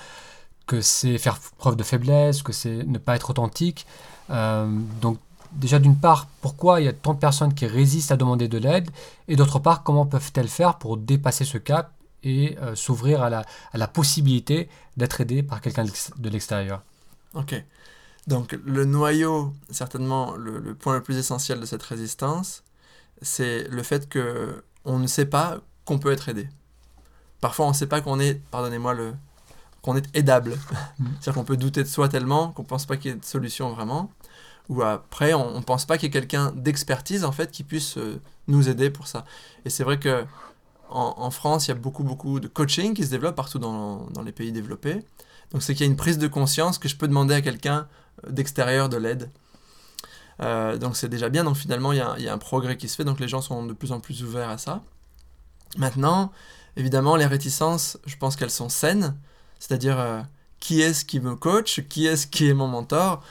que 0.65 0.81
c'est 0.81 1.17
faire 1.17 1.37
preuve 1.57 1.75
de 1.75 1.83
faiblesse, 1.83 2.41
que 2.41 2.53
c'est 2.53 2.83
ne 2.85 2.97
pas 2.97 3.15
être 3.15 3.29
authentique. 3.29 3.85
Euh, 4.29 4.67
donc 5.01 5.17
déjà 5.51 5.79
d'une 5.79 5.97
part, 5.97 6.27
pourquoi 6.41 6.81
il 6.81 6.85
y 6.85 6.87
a 6.87 6.93
tant 6.93 7.13
de 7.13 7.19
personnes 7.19 7.53
qui 7.53 7.67
résistent 7.67 8.13
à 8.13 8.17
demander 8.17 8.47
de 8.47 8.57
l'aide, 8.57 8.89
et 9.27 9.35
d'autre 9.35 9.59
part, 9.59 9.83
comment 9.83 10.05
peuvent-elles 10.05 10.47
faire 10.47 10.77
pour 10.77 10.97
dépasser 10.97 11.45
ce 11.45 11.57
cap 11.57 11.91
et 12.23 12.57
euh, 12.61 12.73
s'ouvrir 12.73 13.21
à 13.21 13.29
la, 13.29 13.43
à 13.73 13.77
la 13.77 13.87
possibilité 13.87 14.69
d'être 14.95 15.19
aidé 15.19 15.43
par 15.43 15.61
quelqu'un 15.61 15.83
de 15.83 16.29
l'extérieur? 16.29 16.81
Ok. 17.35 17.61
Donc 18.27 18.57
le 18.65 18.85
noyau, 18.85 19.53
certainement 19.69 20.35
le, 20.35 20.75
point 20.75 20.95
le 20.95 21.03
plus 21.03 21.17
essentiel 21.17 21.59
de 21.59 21.65
cette 21.65 21.83
résistance, 21.83 22.63
c'est 23.21 23.67
le 23.69 23.83
fait 23.83 24.07
que 24.07 24.63
on 24.85 24.99
ne 24.99 25.07
sait 25.07 25.25
pas 25.25 25.59
qu'on 25.85 25.99
peut 25.99 26.11
être 26.11 26.29
aidé. 26.29 26.47
Parfois 27.41 27.65
on 27.65 27.69
ne 27.69 27.75
sait 27.75 27.87
pas 27.87 28.01
qu'on 28.01 28.19
est, 28.19 28.41
pardonnez-moi 28.51 28.93
le, 28.93 29.13
qu'on 29.81 29.95
est 29.95 30.15
aidable. 30.15 30.57
Mm. 30.99 31.05
C'est-à-dire 31.19 31.33
qu'on 31.33 31.45
peut 31.45 31.57
douter 31.57 31.83
de 31.83 31.87
soi 31.87 32.09
tellement 32.09 32.51
qu'on 32.51 32.63
ne 32.63 32.67
pense 32.67 32.85
pas 32.85 32.97
qu'il 32.97 33.11
y 33.11 33.13
ait 33.13 33.17
de 33.17 33.25
solution 33.25 33.69
vraiment. 33.71 34.09
Ou 34.69 34.81
après, 34.81 35.33
on 35.33 35.59
ne 35.59 35.63
pense 35.63 35.85
pas 35.85 35.97
qu'il 35.97 36.07
y 36.07 36.09
ait 36.09 36.21
quelqu'un 36.21 36.53
d'expertise 36.55 37.25
en 37.25 37.33
fait 37.33 37.51
qui 37.51 37.63
puisse 37.63 37.97
euh, 37.97 38.21
nous 38.47 38.69
aider 38.69 38.89
pour 38.89 39.07
ça. 39.07 39.25
Et 39.65 39.69
c'est 39.69 39.83
vrai 39.83 39.99
que 39.99 40.25
en, 40.93 41.31
France, 41.31 41.67
il 41.67 41.69
y 41.69 41.71
a 41.71 41.75
beaucoup, 41.75 42.03
beaucoup 42.03 42.39
de 42.39 42.47
coaching 42.47 42.93
qui 42.93 43.03
se 43.03 43.09
développe 43.09 43.35
partout 43.35 43.59
dans, 43.59 44.07
les 44.23 44.31
pays 44.31 44.51
développés. 44.51 44.99
Donc 45.51 45.63
c'est 45.63 45.73
qu'il 45.73 45.85
y 45.85 45.89
a 45.89 45.91
une 45.91 45.97
prise 45.97 46.17
de 46.17 46.27
conscience 46.27 46.77
que 46.77 46.87
je 46.87 46.95
peux 46.95 47.07
demander 47.07 47.33
à 47.35 47.41
quelqu'un 47.41 47.87
euh, 48.25 48.31
d'extérieur 48.31 48.89
de 48.89 48.97
l'aide. 48.97 49.29
Euh, 50.41 50.77
donc 50.77 50.95
c'est 50.95 51.09
déjà 51.09 51.29
bien, 51.29 51.43
donc 51.43 51.57
finalement 51.57 51.93
il 51.93 51.97
y, 51.97 52.01
a, 52.01 52.15
il 52.17 52.23
y, 52.23 52.27
a, 52.27 52.33
un 52.33 52.39
progrès 52.39 52.75
qui 52.75 52.87
se 52.87 52.95
fait, 52.95 53.03
donc 53.03 53.19
les 53.19 53.27
gens 53.27 53.41
sont 53.41 53.65
de 53.65 53.73
plus 53.73 53.91
en 53.91 53.99
plus 53.99 54.23
ouverts 54.23 54.49
à 54.49 54.57
ça. 54.57 54.81
Maintenant, 55.77 56.31
évidemment, 56.75 57.15
les 57.15 57.25
réticences, 57.25 57.97
je 58.05 58.15
pense 58.17 58.35
qu'elles 58.35 58.51
sont 58.51 58.69
saines, 58.69 59.15
c'est-à-dire 59.59 59.99
euh, 59.99 60.21
qui 60.59 60.81
est-ce 60.81 61.05
qui 61.05 61.19
me 61.19 61.35
coach, 61.35 61.81
qui 61.87 62.07
est-ce 62.07 62.25
qui 62.27 62.47
est 62.47 62.53
mon 62.53 62.67
mentor? 62.67 63.23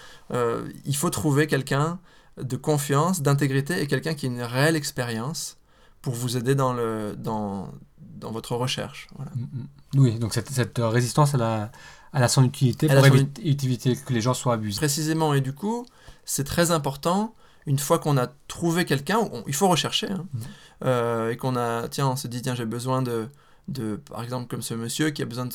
il 0.87 0.97
faut 0.97 1.11
trouver 1.11 1.47
quelqu'un 1.47 1.99
de 2.39 2.57
confiance, 2.57 3.21
d'intégrité 3.21 3.83
et 3.83 3.87
quelqu'un 3.87 4.15
qui 4.15 4.25
a 4.25 4.31
une 4.31 4.41
réelle 4.41 4.77
expérience 4.77 5.59
pour 6.03 6.15
vous 6.15 6.37
aider 6.37 6.55
dans, 6.55 6.73
le, 6.73 7.15
dans, 7.17 7.73
dans 7.99 8.31
votre 8.31 8.55
recherche. 8.57 9.09
Voilà. 9.17 9.31
Mm, 9.35 9.41
mm. 9.41 10.01
Oui, 10.01 10.19
donc 10.19 10.35
cette, 10.35 10.51
cette 10.51 10.79
résistance, 10.79 11.35
elle 11.35 11.43
a, 11.43 11.71
elle 12.13 12.23
a 12.23 12.29
son 12.29 12.45
utilité 12.45 12.89
pour 12.89 13.07
éviter 13.07 13.97
que 13.97 14.13
les 14.13 14.21
gens 14.21 14.35
soient 14.35 14.55
abusés. 14.55 14.79
Précisément, 14.79 15.35
et 15.35 15.41
du 15.41 15.55
coup, 15.55 15.87
c'est 16.25 16.45
très 16.45 16.71
important, 16.71 17.35
une 17.67 17.79
fois 17.79 17.99
qu'on 17.99 18.17
a 18.17 18.29
trouvé 18.49 18.85
quelqu'un, 18.85 19.21
il 19.47 19.55
faut 19.55 19.69
rechercher, 19.69 20.11
hein, 20.11 20.27
mm. 20.33 20.41
euh, 20.85 21.31
et 21.31 21.37
qu'on 21.37 21.57
a, 21.57 21.89
tiens, 21.89 22.09
on 22.09 22.17
se 22.17 22.29
dit, 22.29 22.43
tiens, 22.43 22.55
j'ai 22.55 22.67
besoin 22.67 23.03
de, 23.03 23.29
de, 23.69 23.97
par 23.97 24.23
exemple, 24.23 24.49
comme 24.49 24.63
ce 24.63 24.75
monsieur 24.75 25.11
qui 25.11 25.23
a 25.23 25.27
besoin 25.27 25.47
de 25.47 25.53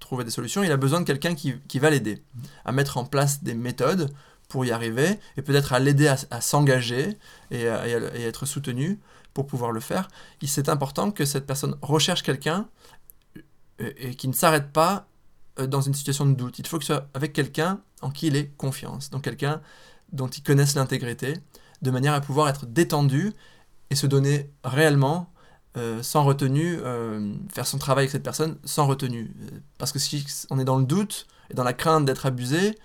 trouver 0.00 0.24
des 0.24 0.30
solutions, 0.30 0.62
il 0.62 0.72
a 0.72 0.76
besoin 0.76 1.00
de 1.00 1.06
quelqu'un 1.06 1.34
qui, 1.34 1.54
qui, 1.68 1.78
va 1.78 1.90
l'aider 1.90 2.22
à 2.64 2.72
mettre 2.72 2.96
en 2.96 3.04
place 3.04 3.42
des 3.42 3.54
méthodes 3.54 4.10
pour 4.48 4.64
y 4.64 4.72
arriver, 4.72 5.18
et 5.36 5.42
peut-être 5.42 5.72
à 5.72 5.78
l'aider 5.78 6.08
à, 6.08 6.40
s'engager 6.40 7.16
et, 7.54 7.90
et, 8.14 8.24
être 8.24 8.46
soutenu 8.46 9.00
pour 9.32 9.46
pouvoir 9.46 9.72
le 9.72 9.80
faire, 9.80 10.08
c'est 10.44 10.68
important 10.68 11.10
que 11.10 11.24
cette 11.24 11.46
personne 11.46 11.76
recherche 11.82 12.22
quelqu'un 12.22 12.68
euh, 13.80 13.90
et, 13.96 14.14
qui 14.14 14.28
ne 14.28 14.32
s'arrête 14.32 14.72
pas 14.72 15.06
euh, 15.58 15.66
dans 15.66 15.80
une 15.80 15.94
situation 15.94 16.26
de 16.26 16.34
doute. 16.34 16.58
Il 16.58 16.66
faut 16.66 16.78
que 16.78 16.84
ce 16.84 16.94
soit 16.94 17.08
avec 17.14 17.32
quelqu'un 17.32 17.80
en 18.02 18.10
qui 18.10 18.28
il 18.28 18.36
ait 18.36 18.48
confiance, 18.56 19.10
donc 19.10 19.22
quelqu'un 19.22 19.60
dont 20.12 20.28
il 20.28 20.42
connaisse 20.42 20.74
l'intégrité, 20.74 21.34
de 21.82 21.90
manière 21.90 22.14
à 22.14 22.20
pouvoir 22.20 22.48
être 22.48 22.66
détendu 22.66 23.32
et 23.90 23.96
se 23.96 24.06
donner 24.06 24.50
réellement, 24.62 25.32
euh, 25.76 26.02
sans 26.02 26.22
retenue, 26.22 26.78
faire 27.52 27.66
son 27.66 27.78
travail 27.78 28.02
avec 28.02 28.10
cette 28.10 28.22
personne 28.22 28.58
sans 28.64 28.86
retenue. 28.86 29.34
Parce 29.78 29.90
que 29.90 29.98
si 29.98 30.24
on 30.50 30.58
est 30.58 30.64
dans 30.64 30.78
le 30.78 30.84
doute 30.84 31.26
et 31.50 31.54
dans 31.54 31.64
la 31.64 31.72
crainte 31.72 32.04
d'être 32.04 32.26
abusé, 32.26 32.76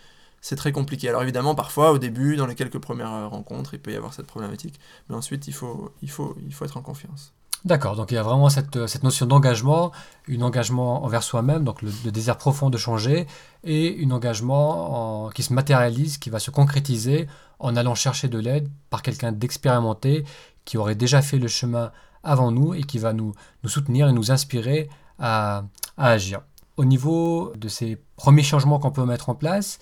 c'est 0.41 0.55
très 0.55 0.72
compliqué. 0.72 1.10
Alors 1.10 1.24
évidemment, 1.24 1.55
parfois, 1.55 1.91
au 1.91 1.98
début, 1.98 2.36
dans 2.36 2.46
les 2.46 2.55
quelques 2.55 2.79
premières 2.79 3.13
euh, 3.13 3.27
rencontres, 3.27 3.74
il 3.74 3.79
peut 3.79 3.91
y 3.91 3.96
avoir 3.96 4.13
cette 4.13 4.27
problématique, 4.27 4.79
mais 5.10 5.15
ensuite, 5.15 5.48
il 5.48 5.53
faut, 5.53 5.91
il 6.01 6.10
faut, 6.10 6.36
il 6.46 6.53
faut 6.53 6.65
être 6.65 6.77
en 6.77 6.81
confiance. 6.81 7.34
D'accord, 7.65 7.98
donc 7.98 8.12
il 8.12 8.15
y 8.15 8.17
a 8.17 8.24
vraiment 8.24 8.48
cette, 8.48 8.77
euh, 8.77 8.88
cette 8.88 9.03
notion 9.03 9.25
d'engagement, 9.25 9.91
un 10.29 10.41
engagement 10.41 11.03
envers 11.03 11.24
soi-même, 11.24 11.65
donc 11.65 11.81
le, 11.81 11.91
désir 12.12 12.38
profond 12.38 12.69
de 12.69 12.77
changer, 12.77 13.27
et 13.65 14.01
un 14.01 14.12
engagement 14.12 15.29
qui 15.36 15.43
se 15.43 15.51
matérialise, 15.51 16.17
qui 16.17 16.29
va 16.29 16.39
se 16.39 16.51
concrétiser 16.51 17.27
en 17.60 17.75
allant 17.75 17.96
chercher 17.96 18.29
de 18.29 18.39
l'aide 18.39 18.69
par 18.89 19.01
quelqu'un 19.01 19.34
d'expérimenté, 19.34 20.24
qui 20.63 20.77
aurait 20.77 20.96
déjà 20.96 21.22
fait 21.22 21.38
le 21.38 21.50
chemin 21.50 21.91
avant 22.24 22.51
nous 22.51 22.74
et 22.74 22.84
qui 22.84 22.98
va 22.98 23.12
nous, 23.12 23.34
nous 23.63 23.69
soutenir 23.69 24.08
et 24.08 24.13
nous 24.13 24.31
inspirer 24.31 24.89
à, 25.19 25.63
à 25.98 26.10
agir. 26.12 26.41
Au 26.77 26.86
niveau 26.86 27.51
de 27.58 27.67
ces 27.67 27.98
premiers 28.15 28.43
changements 28.43 28.79
qu'on 28.79 28.91
peut 28.91 29.05
mettre 29.05 29.27
en 29.27 29.36
place, 29.36 29.79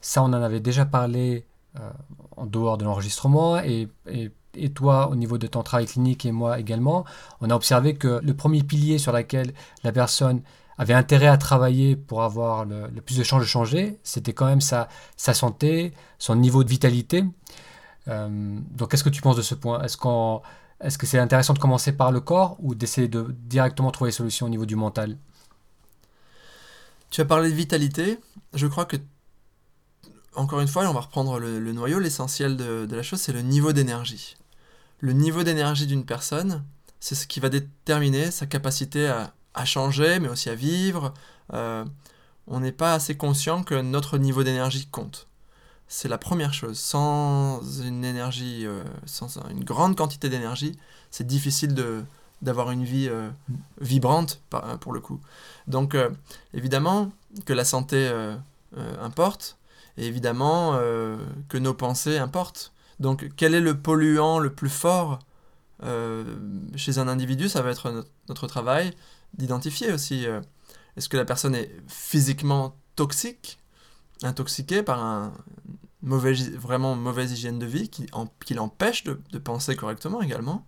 ça, 0.00 0.22
on 0.22 0.26
en 0.26 0.32
avait 0.42 0.60
déjà 0.60 0.84
parlé 0.84 1.44
euh, 1.78 1.90
en 2.36 2.46
dehors 2.46 2.78
de 2.78 2.84
l'enregistrement 2.84 3.58
et, 3.58 3.88
et, 4.06 4.70
toi, 4.70 5.08
au 5.08 5.14
niveau 5.14 5.38
de 5.38 5.46
ton 5.46 5.62
travail 5.62 5.86
clinique 5.86 6.26
et 6.26 6.32
moi 6.32 6.58
également, 6.58 7.04
on 7.40 7.50
a 7.50 7.54
observé 7.54 7.94
que 7.94 8.20
le 8.22 8.34
premier 8.34 8.62
pilier 8.62 8.98
sur 8.98 9.12
lequel 9.12 9.52
la 9.84 9.92
personne 9.92 10.42
avait 10.78 10.94
intérêt 10.94 11.28
à 11.28 11.36
travailler 11.36 11.94
pour 11.94 12.22
avoir 12.22 12.64
le, 12.64 12.88
plus 13.02 13.18
de 13.18 13.22
chances 13.22 13.42
de 13.42 13.46
changer, 13.46 13.98
c'était 14.02 14.32
quand 14.32 14.46
même 14.46 14.62
sa, 14.62 14.88
sa 15.16 15.34
santé, 15.34 15.92
son 16.18 16.34
niveau 16.36 16.64
de 16.64 16.70
vitalité. 16.70 17.24
Euh, 18.08 18.58
donc, 18.70 18.90
qu'est-ce 18.90 19.04
que 19.04 19.10
tu 19.10 19.20
penses 19.22 19.36
de 19.36 19.42
ce 19.42 19.54
point? 19.54 19.82
Est-ce 19.82 19.96
qu'on 19.96 20.40
est-ce 20.80 20.96
que 20.96 21.06
c'est 21.06 21.18
intéressant 21.18 21.52
de 21.52 21.58
commencer 21.58 21.92
par 21.92 22.10
le 22.10 22.20
corps 22.20 22.56
ou 22.60 22.74
d'essayer 22.74 23.08
de 23.08 23.34
directement 23.42 23.90
trouver 23.90 24.10
des 24.10 24.16
solutions 24.16 24.46
au 24.46 24.48
niveau 24.48 24.64
du 24.64 24.76
mental? 24.76 25.18
Tu 27.10 27.20
as 27.20 27.26
parlé 27.26 27.50
de 27.50 27.54
vitalité. 27.54 28.18
Je 28.54 28.66
crois 28.66 28.86
que 28.86 28.96
encore 30.34 30.60
une 30.60 30.68
fois, 30.68 30.88
on 30.88 30.92
va 30.92 31.00
reprendre 31.00 31.38
le, 31.38 31.72
noyau, 31.72 31.98
l'essentiel 31.98 32.56
de, 32.56 32.86
la 32.90 33.02
chose, 33.02 33.20
c'est 33.20 33.32
le 33.32 33.42
niveau 33.42 33.72
d'énergie. 33.72 34.36
Le 35.00 35.12
niveau 35.12 35.42
d'énergie 35.42 35.86
d'une 35.86 36.04
personne, 36.04 36.62
c'est 37.00 37.14
ce 37.14 37.26
qui 37.26 37.40
va 37.40 37.48
déterminer 37.48 38.30
sa 38.30 38.46
capacité 38.46 39.08
à, 39.08 39.64
changer, 39.64 40.20
mais 40.20 40.28
aussi 40.28 40.48
à 40.48 40.54
vivre. 40.54 41.12
Euh, 41.52 41.84
on 42.46 42.60
n'est 42.60 42.72
pas 42.72 42.94
assez 42.94 43.16
conscient 43.16 43.62
que 43.62 43.74
notre 43.74 44.16
niveau 44.16 44.42
d'énergie 44.42 44.86
compte. 44.86 45.26
C'est 45.88 46.08
la 46.08 46.18
première 46.18 46.54
chose. 46.54 46.78
Sans 46.78 47.60
une 47.82 48.04
énergie, 48.04 48.66
euh, 48.66 48.82
sans 49.04 49.38
une 49.50 49.64
grande 49.64 49.96
quantité 49.96 50.28
d'énergie, 50.28 50.78
c'est 51.10 51.26
difficile 51.26 51.74
de, 51.74 52.04
d'avoir 52.40 52.70
une 52.70 52.84
vie 52.84 53.08
euh, 53.08 53.28
vibrante, 53.80 54.40
pour 54.80 54.92
le 54.92 55.00
coup. 55.00 55.20
Donc, 55.66 55.96
évidemment, 56.54 57.10
que 57.44 57.52
la 57.52 57.64
santé 57.64 58.10
importe, 59.00 59.58
et 59.96 60.06
évidemment 60.06 60.72
euh, 60.74 61.16
que 61.48 61.58
nos 61.58 61.74
pensées 61.74 62.18
importent. 62.18 62.72
Donc 62.98 63.30
quel 63.36 63.54
est 63.54 63.60
le 63.60 63.80
polluant 63.80 64.38
le 64.38 64.52
plus 64.52 64.68
fort 64.68 65.20
euh, 65.82 66.24
chez 66.76 66.98
un 66.98 67.08
individu? 67.08 67.48
Ça 67.48 67.62
va 67.62 67.70
être 67.70 68.06
notre, 68.28 68.46
travail 68.46 68.92
d'identifier 69.34 69.92
aussi. 69.92 70.26
Euh, 70.26 70.40
est-ce 70.96 71.08
que 71.08 71.16
la 71.16 71.24
personne 71.24 71.54
est 71.54 71.70
physiquement 71.86 72.76
toxique, 72.96 73.58
intoxiquée 74.22 74.82
par 74.82 75.02
un 75.02 75.32
mauvais, 76.02 76.34
vraiment 76.34 76.94
mauvaise 76.96 77.32
hygiène 77.32 77.58
de 77.58 77.66
vie 77.66 77.88
qui, 77.88 78.54
l'empêche 78.54 79.04
de, 79.04 79.38
penser 79.38 79.76
correctement 79.76 80.20
également? 80.20 80.66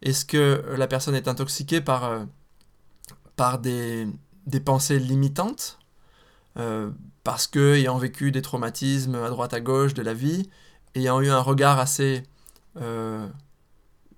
Est-ce 0.00 0.24
que 0.24 0.64
la 0.76 0.86
personne 0.86 1.16
est 1.16 1.26
intoxiquée 1.26 1.80
par, 1.80 2.24
par 3.34 3.58
des, 3.58 4.06
des 4.46 4.60
pensées 4.60 5.00
limitantes 5.00 5.78
parce 7.28 7.46
que 7.46 7.74
ayant 7.74 7.98
vécu 7.98 8.32
des 8.32 8.40
traumatismes 8.40 9.16
à 9.16 9.28
droite 9.28 9.52
à 9.52 9.60
gauche 9.60 9.92
de 9.92 10.00
la 10.00 10.14
vie, 10.14 10.48
ayant 10.94 11.20
eu 11.20 11.28
un 11.28 11.40
regard 11.40 11.78
assez 11.78 12.22
euh, 12.80 13.28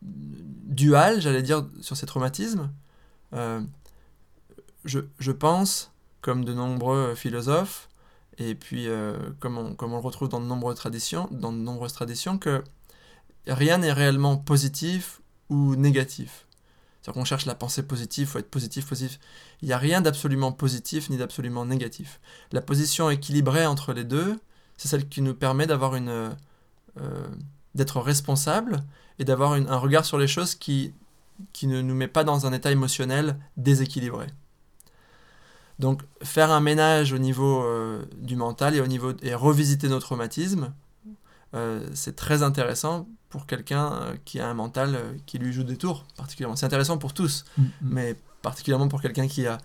dual, 0.01 1.21
j'allais 1.21 1.43
dire, 1.43 1.67
sur 1.81 1.97
ces 1.97 2.07
traumatismes, 2.07 2.71
euh, 3.33 3.61
je, 4.85 5.33
pense, 5.33 5.93
comme 6.21 6.45
de 6.45 6.55
nombreux 6.55 7.17
philosophes, 7.17 7.89
et 8.39 8.55
puis 8.55 8.87
comme, 9.41 9.59
on, 9.59 9.75
comme 9.75 9.93
on 9.93 9.97
le 9.97 10.05
retrouve 10.05 10.29
dans 10.29 10.41
de 10.41 10.47
nombreuses 10.47 10.77
traditions, 10.77 11.27
dans 11.33 11.53
de 11.53 11.59
nombreuses 11.59 11.95
traditions, 11.95 12.39
que 12.39 12.63
rien 13.49 13.79
n'est 13.79 13.93
réellement 13.93 14.37
positif 14.37 15.21
ou 15.49 15.75
négatif. 15.75 16.47
C'est-à-dire 17.01 17.21
qu'on 17.21 17.25
cherche 17.25 17.47
la 17.47 17.55
pensée 17.55 17.83
positive, 17.83 18.29
il 18.29 18.31
faut 18.31 18.39
être 18.39 18.51
positif, 18.51 18.87
positif. 18.87 19.19
Il 19.63 19.69
n'y 19.69 19.73
a 19.73 19.79
rien 19.79 20.01
d'absolument 20.01 20.53
positif 20.53 21.09
ni 21.09 21.17
d'absolument 21.17 21.65
négatif. 21.65 22.21
La 22.53 22.61
position 22.61 23.09
équilibrée 23.09 23.67
entre 23.67 23.93
les 23.93 24.05
deux, 24.05 24.39
c'est 24.77 24.89
celle 24.89 25.09
qui 25.09 25.23
nous 25.23 25.35
permet 25.35 25.67
d'avoir 25.67 25.95
une, 25.95 26.35
euh, 27.01 27.29
d'être 27.75 28.01
responsable 28.01 28.83
et 29.19 29.25
d'avoir 29.25 29.53
un 29.53 29.77
regard 29.77 30.05
sur 30.05 30.19
les 30.19 30.27
choses 30.27 30.55
qui, 30.55 30.93
qui 31.53 31.67
ne 31.67 31.81
nous 31.81 31.95
met 31.95 32.09
pas 32.09 32.25
dans 32.25 32.47
un 32.47 32.53
état 32.53 32.71
émotionnel 32.71 33.39
déséquilibré. 33.57 34.27
Donc 35.79 36.03
faire 36.23 36.51
un 36.51 36.61
ménage 36.61 37.13
au 37.13 37.19
niveau 37.19 37.65
du 38.19 38.37
mental 38.37 38.75
et, 38.75 38.81
au 38.81 38.87
niveau, 38.87 39.13
et 39.23 39.35
revisiter 39.35 39.89
nos 39.89 39.99
traumatismes, 39.99 40.73
c'est 41.95 42.17
très 42.17 42.43
intéressant 42.43 43.09
pour 43.29 43.47
quelqu'un 43.47 44.15
qui 44.25 44.41
a 44.41 44.49
un 44.49 44.55
mental 44.55 44.99
qui 45.27 45.39
lui 45.39 45.53
joue 45.53 45.65
des 45.65 45.77
tours, 45.77 46.05
particulièrement. 46.17 46.57
C'est 46.57 46.67
intéressant 46.67 46.99
pour 46.99 47.15
tous, 47.15 47.45
mm, 47.57 47.63
mm. 47.63 47.71
mais 47.83 48.17
particulièrement 48.43 48.89
pour 48.89 49.01
quelqu'un 49.01 49.29
qui 49.29 49.47
a 49.47 49.59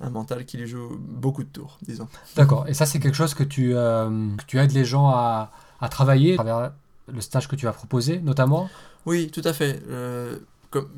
un 0.00 0.10
mental 0.10 0.44
qui 0.44 0.56
lui 0.58 0.66
joue 0.66 0.98
beaucoup 0.98 1.42
de 1.42 1.48
tours, 1.48 1.78
disons. 1.82 2.08
D'accord. 2.36 2.66
Et 2.68 2.74
ça, 2.74 2.86
c'est 2.86 3.00
quelque 3.00 3.14
chose 3.14 3.34
que 3.34 3.44
tu, 3.44 3.74
euh, 3.74 4.28
tu 4.46 4.58
aides 4.58 4.72
les 4.72 4.84
gens 4.84 5.08
à, 5.08 5.50
à, 5.80 5.88
travailler 5.88 6.34
à 6.34 6.36
travers 6.36 6.72
le 7.12 7.20
stage 7.20 7.48
que 7.48 7.56
tu 7.56 7.66
as 7.66 7.72
proposé, 7.72 8.18
notamment? 8.20 8.68
Oui, 9.06 9.30
tout 9.30 9.42
à 9.44 9.52
fait. 9.52 9.82
Euh, 9.88 10.38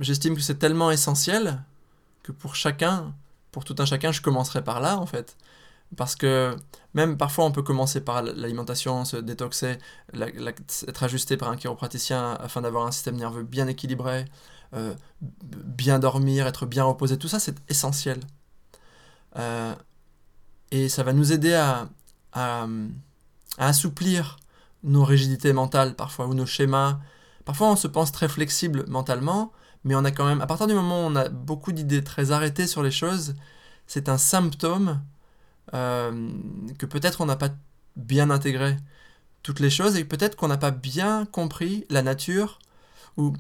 J'estime 0.01 0.35
que 0.35 0.41
c'est 0.41 0.59
tellement 0.59 0.91
essentiel 0.91 1.63
que 2.23 2.33
pour 2.33 2.57
chacun, 2.57 3.13
pour 3.53 3.65
tout 3.65 3.77
un 3.79 3.85
chacun, 3.85 4.11
je 4.11 4.21
commencerai 4.21 4.63
par 4.65 4.81
là, 4.81 4.99
en 4.99 5.07
fait. 5.07 5.37
Parce 5.97 6.17
que 6.17 6.55
même 6.95 7.17
parfois, 7.17 7.45
on 7.45 7.53
peut 7.53 7.63
commencer 7.63 8.01
par 8.01 8.23
l'alimentation, 8.23 9.05
se 9.05 9.17
détoxer, 9.17 9.79
être 10.15 11.03
ajusté 11.03 11.37
par 11.37 11.51
un 11.51 11.57
chiropraticien 11.57 12.35
afin 12.41 12.63
d'avoir 12.63 12.87
un 12.87 12.91
système 12.93 13.17
nerveux 13.17 13.43
bien 13.43 13.67
équilibré, 13.69 14.27
euh, 14.75 14.95
bien 15.21 15.99
dormir, 15.99 16.47
être 16.47 16.67
bien 16.67 16.85
reposé. 16.85 17.19
Tout 17.19 17.29
ça, 17.29 17.39
c'est 17.41 17.57
essentiel. 17.71 18.21
Euh, 19.37 19.75
et 20.71 20.89
ça 20.89 21.03
va 21.03 21.13
nous 21.13 21.33
aider 21.33 21.55
à, 21.55 21.89
à, 22.33 22.67
assouplir 23.59 24.37
nos 24.83 25.05
rigidités 25.05 25.53
mentales 25.53 25.95
parfois, 25.95 26.27
ou 26.27 26.35
nos 26.35 26.47
schémas. 26.47 26.99
Parfois 27.45 27.71
on 27.71 27.77
se 27.77 27.89
pense 27.89 28.13
très 28.13 28.29
flexible 28.29 28.85
mentalement, 28.89 29.53
mais 29.85 29.95
on 29.95 30.05
a 30.05 30.11
quand 30.11 30.27
même, 30.27 30.41
à 30.41 30.47
partir 30.47 30.67
du 30.67 30.75
moment 30.75 31.03
où 31.05 31.11
on 31.11 31.17
a 31.17 31.29
beaucoup 31.29 31.73
d'idées 31.73 32.05
très 32.05 32.31
arrêtées 32.31 32.67
sur 32.67 32.83
les 32.83 32.91
choses, 32.91 33.35
c'est 33.87 34.09
un 34.09 34.19
symptôme 34.19 35.01
que 35.73 36.87
peut-être 36.87 37.21
on 37.21 37.27
n'a 37.27 37.37
pas 37.37 37.51
bien 37.97 38.31
intégré 38.31 38.77
toutes 39.43 39.61
les 39.61 39.71
choses 39.71 39.97
et 39.97 40.05
peut-être 40.05 40.37
qu'on 40.37 40.49
n'a 40.49 40.57
pas 40.57 40.71
bien 40.71 41.27
compris 41.27 41.85
la 41.91 42.03
nature 42.03 42.59
ou 43.17 43.35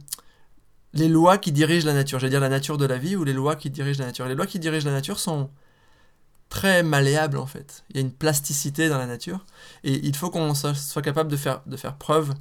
les 0.94 1.08
lois 1.08 1.38
qui 1.38 1.52
dirigent 1.52 1.86
la 1.86 1.94
nature. 1.94 2.18
J'allais 2.18 2.30
dire 2.30 2.40
la 2.40 2.48
nature 2.48 2.78
de 2.78 2.86
la 2.86 2.98
vie 2.98 3.16
ou 3.16 3.24
les 3.24 3.32
lois 3.32 3.56
qui 3.56 3.70
dirigent 3.70 4.00
la 4.00 4.06
nature. 4.06 4.26
Les 4.26 4.34
lois 4.34 4.46
qui 4.46 4.58
dirigent 4.58 4.86
la 4.86 4.92
nature 4.92 5.18
sont 5.18 5.50
très 6.48 6.82
malléable 6.82 7.38
en 7.38 7.46
fait. 7.46 7.84
Il 7.90 7.96
y 7.96 7.98
a 7.98 8.02
une 8.02 8.12
plasticité 8.12 8.88
dans 8.88 8.98
la 8.98 9.06
nature 9.06 9.44
et 9.84 10.06
il 10.06 10.16
faut 10.16 10.30
qu'on 10.30 10.54
soit 10.54 11.02
capable 11.02 11.30
de 11.30 11.36
faire, 11.36 11.62
de 11.66 11.76
faire 11.76 11.96
preuve 11.96 12.34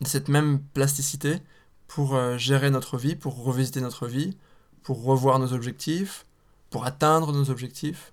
de 0.00 0.06
cette 0.06 0.28
même 0.28 0.60
plasticité 0.74 1.40
pour 1.86 2.14
euh, 2.14 2.38
gérer 2.38 2.70
notre 2.70 2.98
vie, 2.98 3.16
pour 3.16 3.42
revisiter 3.42 3.80
notre 3.80 4.06
vie, 4.06 4.36
pour 4.82 5.04
revoir 5.04 5.38
nos 5.38 5.52
objectifs, 5.52 6.26
pour 6.70 6.86
atteindre 6.86 7.32
nos 7.32 7.50
objectifs. 7.50 8.12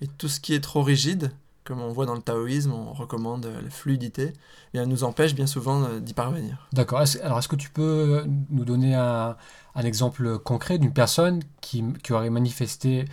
Et 0.00 0.06
tout 0.06 0.28
ce 0.28 0.40
qui 0.40 0.54
est 0.54 0.60
trop 0.60 0.82
rigide, 0.82 1.32
comme 1.64 1.80
on 1.80 1.92
voit 1.92 2.06
dans 2.06 2.14
le 2.14 2.22
taoïsme, 2.22 2.72
on 2.72 2.92
recommande 2.92 3.46
la 3.46 3.70
fluidité, 3.70 4.32
et 4.74 4.78
elle 4.78 4.88
nous 4.88 5.04
empêche 5.04 5.34
bien 5.34 5.46
souvent 5.46 5.84
euh, 5.84 6.00
d'y 6.00 6.14
parvenir. 6.14 6.68
D'accord. 6.72 7.02
Alors 7.22 7.38
est-ce 7.38 7.48
que 7.48 7.56
tu 7.56 7.70
peux 7.70 8.24
nous 8.50 8.64
donner 8.64 8.94
un, 8.94 9.36
exemple 9.76 10.38
concret 10.38 10.78
d'une 10.78 10.92
personne 10.92 11.40
qui, 11.60 11.84
qui 12.02 12.12
aurait 12.12 12.30
manifesté 12.30 13.06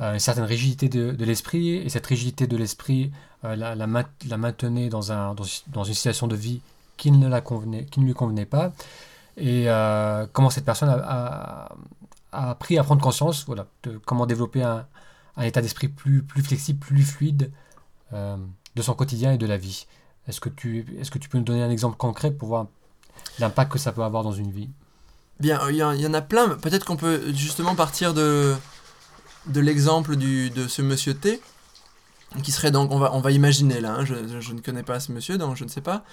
euh, 0.00 0.14
une 0.14 0.18
certaine 0.18 0.44
rigidité 0.44 0.88
de, 0.88 1.24
l'esprit, 1.24 1.76
et 1.76 1.88
cette 1.88 2.06
rigidité 2.06 2.48
de 2.48 2.56
l'esprit 2.56 3.12
euh, 3.44 3.54
la, 3.54 3.76
la, 3.76 3.86
maintenait 3.86 4.88
dans, 4.88 5.12
un, 5.12 5.34
dans, 5.34 5.84
une 5.84 5.94
situation 5.94 6.26
de 6.26 6.34
vie 6.34 6.60
qui 6.96 7.12
ne, 7.12 7.28
la 7.28 7.40
convenait, 7.40 7.84
qui 7.84 8.00
ne 8.00 8.06
lui 8.06 8.14
convenait 8.14 8.46
pas, 8.46 8.72
et 9.36 9.64
euh, 9.68 10.26
comment 10.32 10.50
cette 10.50 10.64
personne 10.64 10.88
a, 10.88 11.68
appris 12.32 12.76
à 12.76 12.82
prendre 12.82 13.00
conscience 13.00 13.44
voilà, 13.46 13.66
de 13.84 13.98
comment 14.04 14.26
développer 14.26 14.64
un, 14.64 14.84
un 15.36 15.42
état 15.44 15.60
d'esprit 15.60 15.88
plus, 15.88 16.22
plus 16.22 16.42
flexible, 16.42 16.78
plus 16.78 17.02
fluide 17.02 17.50
de 18.12 18.82
son 18.82 18.94
quotidien 18.94 19.32
et 19.32 19.38
de 19.38 19.46
la 19.46 19.56
vie. 19.56 19.86
Est-ce 20.28 20.40
que, 20.40 20.48
tu, 20.48 20.86
est-ce 21.00 21.10
que 21.10 21.18
tu 21.18 21.28
peux 21.28 21.38
nous 21.38 21.44
donner 21.44 21.62
un 21.62 21.70
exemple 21.70 21.96
concret 21.96 22.30
pour 22.30 22.48
voir 22.48 22.66
l'impact 23.38 23.72
que 23.72 23.78
ça 23.78 23.92
peut 23.92 24.02
avoir 24.02 24.22
dans 24.22 24.32
une 24.32 24.50
vie? 24.50 24.68
Bien, 25.40 25.60
il 25.68 25.76
y, 25.76 25.82
en 25.82 26.14
a 26.14 26.22
plein. 26.22 26.50
Peut-être 26.50 26.86
qu'on 26.86 26.96
peut 26.96 27.32
justement 27.34 27.74
partir 27.74 28.14
de, 28.14 28.54
de 29.46 29.60
l'exemple 29.60 30.16
de 30.16 30.68
ce 30.68 30.80
monsieur 30.80 31.14
T, 31.14 31.40
qui 32.42 32.52
serait 32.52 32.70
donc, 32.70 32.90
on 32.90 32.98
va, 32.98 33.12
on 33.12 33.20
va 33.20 33.30
imaginer 33.30 33.80
là, 33.80 33.96
hein, 33.98 34.04
je, 34.04 34.14
ne 34.52 34.60
connais 34.60 34.82
pas 34.82 35.00
ce 35.00 35.12
monsieur, 35.12 35.38
donc 35.38 35.56
je 35.56 35.64
ne 35.64 35.68
sais 35.68 35.80
pas, 35.80 36.04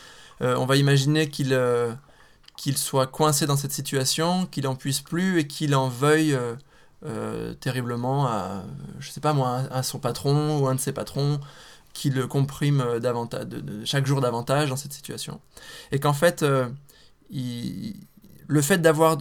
euh, 0.42 0.56
on 0.56 0.66
va 0.66 0.76
imaginer 0.76 1.30
qu'il 1.30 1.54
euh, 1.54 1.92
qu'il 2.58 2.78
soit 2.78 3.08
coincé 3.08 3.48
dans 3.48 3.58
cette 3.58 3.72
situation, 3.72 4.46
qu'il 4.46 4.68
en 4.68 4.76
puisse 4.76 5.02
plus 5.02 5.40
et 5.40 5.48
qu'il 5.48 5.74
en 5.74 5.88
veuille 5.88 6.38
euh, 7.06 7.54
terriblement 7.54 8.28
à, 8.28 8.64
je 9.00 9.10
sais 9.10 9.22
pas 9.22 9.34
moi, 9.34 9.64
à 9.72 9.84
son 9.84 10.00
patron 10.00 10.60
ou 10.60 10.68
un 10.68 10.76
de 10.76 10.80
ses 10.80 10.94
patrons, 10.94 11.40
qui 11.94 12.10
le 12.10 12.28
comprime 12.28 13.00
davantage, 13.00 13.48
chaque 13.84 14.06
jour 14.06 14.22
davantage 14.22 14.70
dans 14.70 14.78
cette 14.78 14.94
situation. 14.94 15.42
Et 15.92 16.00
qu'en 16.00 16.14
fait, 16.14 16.46
le 17.30 18.62
fait 18.62 18.78
d'avoir 18.78 19.18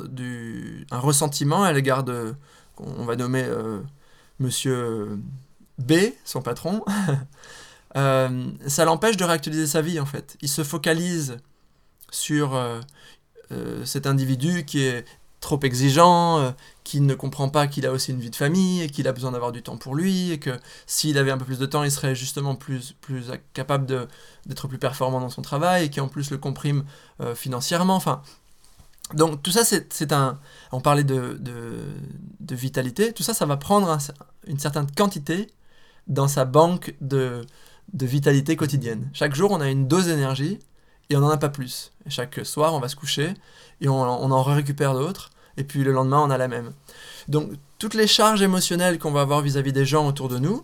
un 0.91 0.99
ressentiment 0.99 1.65
à 1.65 1.73
l'égard 1.73 2.05
de, 2.05 2.35
on 2.79 3.05
va 3.05 3.17
nommer 3.17 3.45
monsieur 4.39 5.19
B, 5.81 5.95
son 6.25 6.43
patron, 6.43 6.85
euh, 7.97 8.51
ça 8.67 8.85
l'empêche 8.85 9.17
de 9.17 9.25
réactualiser 9.25 9.67
sa 9.67 9.83
vie 9.83 9.99
en 9.99 10.07
fait. 10.07 10.37
Il 10.43 10.49
se 10.49 10.63
focalise 10.63 11.39
sur 12.11 12.55
euh, 12.55 12.81
euh, 13.53 13.85
cet 13.85 14.07
individu 14.07 14.65
qui 14.65 14.83
est 14.83 15.05
trop 15.41 15.59
exigeant, 15.63 16.55
qui 16.85 17.01
ne 17.01 17.15
comprend 17.15 17.49
pas 17.49 17.67
qu'il 17.67 17.87
a 17.87 17.93
aussi 17.93 18.13
une 18.13 18.21
vie 18.21 18.31
de 18.31 18.37
famille 18.37 18.83
et 18.83 18.91
qu'il 18.91 19.09
a 19.09 19.13
besoin 19.13 19.33
d'avoir 19.33 19.53
du 19.53 19.63
temps 19.63 19.79
pour 19.79 19.95
lui 19.95 20.31
et 20.33 20.39
que 20.39 20.51
s'il 20.87 21.17
avait 21.17 21.31
un 21.31 21.39
peu 21.39 21.47
plus 21.47 21.59
de 21.59 21.67
temps, 21.67 21.83
il 21.83 21.91
serait 21.91 22.15
justement 22.15 22.55
plus, 22.55 22.93
plus 23.01 23.31
capable 23.55 23.87
d'être 24.47 24.69
plus 24.69 24.79
performant 24.79 25.21
dans 25.21 25.31
son 25.31 25.43
travail 25.43 25.87
et 25.87 25.91
qui 25.91 26.01
en 26.01 26.09
plus 26.09 26.31
le 26.31 26.37
comprime 26.37 26.85
financièrement. 27.35 27.97
Enfin, 27.97 28.23
donc 29.15 29.43
tout 29.43 29.51
ça, 29.51 29.65
c'est 29.65 30.13
un... 30.13 30.39
On 30.73 30.81
parlait 30.81 31.05
de, 31.05 31.39
de, 31.41 32.55
vitalité, 32.55 33.13
tout 33.13 33.23
ça, 33.23 33.33
ça 33.35 33.47
va 33.47 33.57
prendre 33.57 33.97
une 34.47 34.59
certaine 34.59 34.91
quantité 34.91 35.49
dans 36.09 36.29
sa 36.29 36.45
banque 36.45 36.95
de, 37.01 37.43
de 37.93 38.07
vitalité 38.07 38.57
quotidienne. 38.57 39.09
Chaque 39.13 39.35
jour, 39.35 39.53
on 39.53 39.61
a 39.61 39.69
une 39.69 39.87
dose 39.87 40.07
d'énergie 40.07 40.59
et 41.11 41.17
on 41.17 41.21
n'en 41.21 41.31
a 41.31 41.37
pas 41.37 41.49
plus. 41.49 41.93
Et 42.07 42.11
chaque 42.11 42.41
soir, 42.45 42.75
on 42.75 42.81
va 42.81 42.89
se 42.89 42.97
coucher 42.97 43.35
et 43.81 43.89
on, 43.89 44.01
en 44.01 44.43
récupère 44.43 44.95
d'autres. 44.95 45.31
Et 45.57 45.65
puis 45.65 45.85
le 45.85 45.93
lendemain, 45.93 46.21
on 46.21 46.31
a 46.31 46.39
la 46.39 46.49
même. 46.49 46.73
Donc 47.29 47.51
toutes 47.79 47.95
les 47.95 48.07
charges 48.07 48.43
émotionnelles 48.43 48.99
qu'on 48.99 49.11
va 49.11 49.23
avoir 49.23 49.43
vis-à-vis 49.43 49.71
-vis 49.71 49.75
des 49.75 49.85
gens 49.85 50.07
autour 50.07 50.29
de 50.29 50.39
nous, 50.39 50.63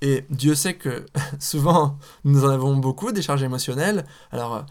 et 0.00 0.24
Dieu 0.30 0.54
sait 0.54 0.74
que 0.74 1.06
souvent 1.38 1.98
nous 2.24 2.44
en 2.44 2.48
avons 2.48 2.76
beaucoup 2.76 3.12
des 3.12 3.22
charges 3.22 3.42
émotionnelles. 3.42 4.04
Alors 4.32 4.64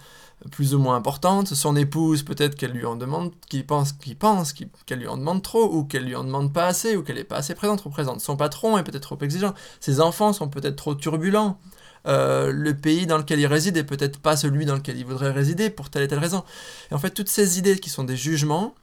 plus 0.51 0.73
ou 0.75 0.79
moins 0.79 0.95
importante. 0.95 1.47
Son 1.47 1.75
épouse, 1.75 2.23
peut-être 2.23 2.55
qu'elle 2.55 2.71
lui 2.71 2.85
en 2.85 2.95
demande, 2.95 3.31
qu'il 3.49 3.65
pense, 3.65 3.93
qu'il 3.93 4.17
pense 4.17 4.53
qu'elle 4.53 4.99
lui 4.99 5.07
en 5.07 5.17
demande 5.17 5.41
trop, 5.41 5.71
ou 5.71 5.83
qu'elle 5.83 6.05
lui 6.05 6.15
en 6.15 6.23
demande 6.23 6.53
pas 6.53 6.67
assez, 6.67 6.95
ou 6.95 7.03
qu'elle 7.03 7.17
est 7.17 7.23
pas 7.23 7.37
assez 7.37 7.55
présente, 7.55 7.79
trop 7.79 7.89
présente. 7.89 8.21
Son 8.21 8.35
patron 8.35 8.77
est 8.77 8.83
peut-être 8.83 9.03
trop 9.03 9.17
exigeant. 9.21 9.53
Ses 9.79 10.01
enfants 10.01 10.33
sont 10.33 10.49
peut-être 10.49 10.75
trop 10.75 10.95
turbulents. 10.95 11.59
Euh, 12.05 12.51
le 12.51 12.75
pays 12.75 13.07
dans 13.07 13.17
lequel 13.17 13.39
il 13.39 13.47
réside 13.47 13.77
est 13.77 13.83
peut-être 13.85 14.19
pas 14.19 14.35
celui 14.35 14.65
dans 14.65 14.75
lequel 14.75 14.97
il 14.97 15.05
voudrait 15.05 15.31
résider 15.31 15.69
pour 15.69 15.89
telle 15.89 16.03
et 16.03 16.07
telle 16.07 16.19
raison. 16.19 16.43
Et 16.91 16.93
en 16.93 16.99
fait, 16.99 17.11
toutes 17.11 17.29
ces 17.29 17.57
idées 17.57 17.79
qui 17.79 17.89
sont 17.89 18.03
des 18.03 18.17
jugements 18.17 18.75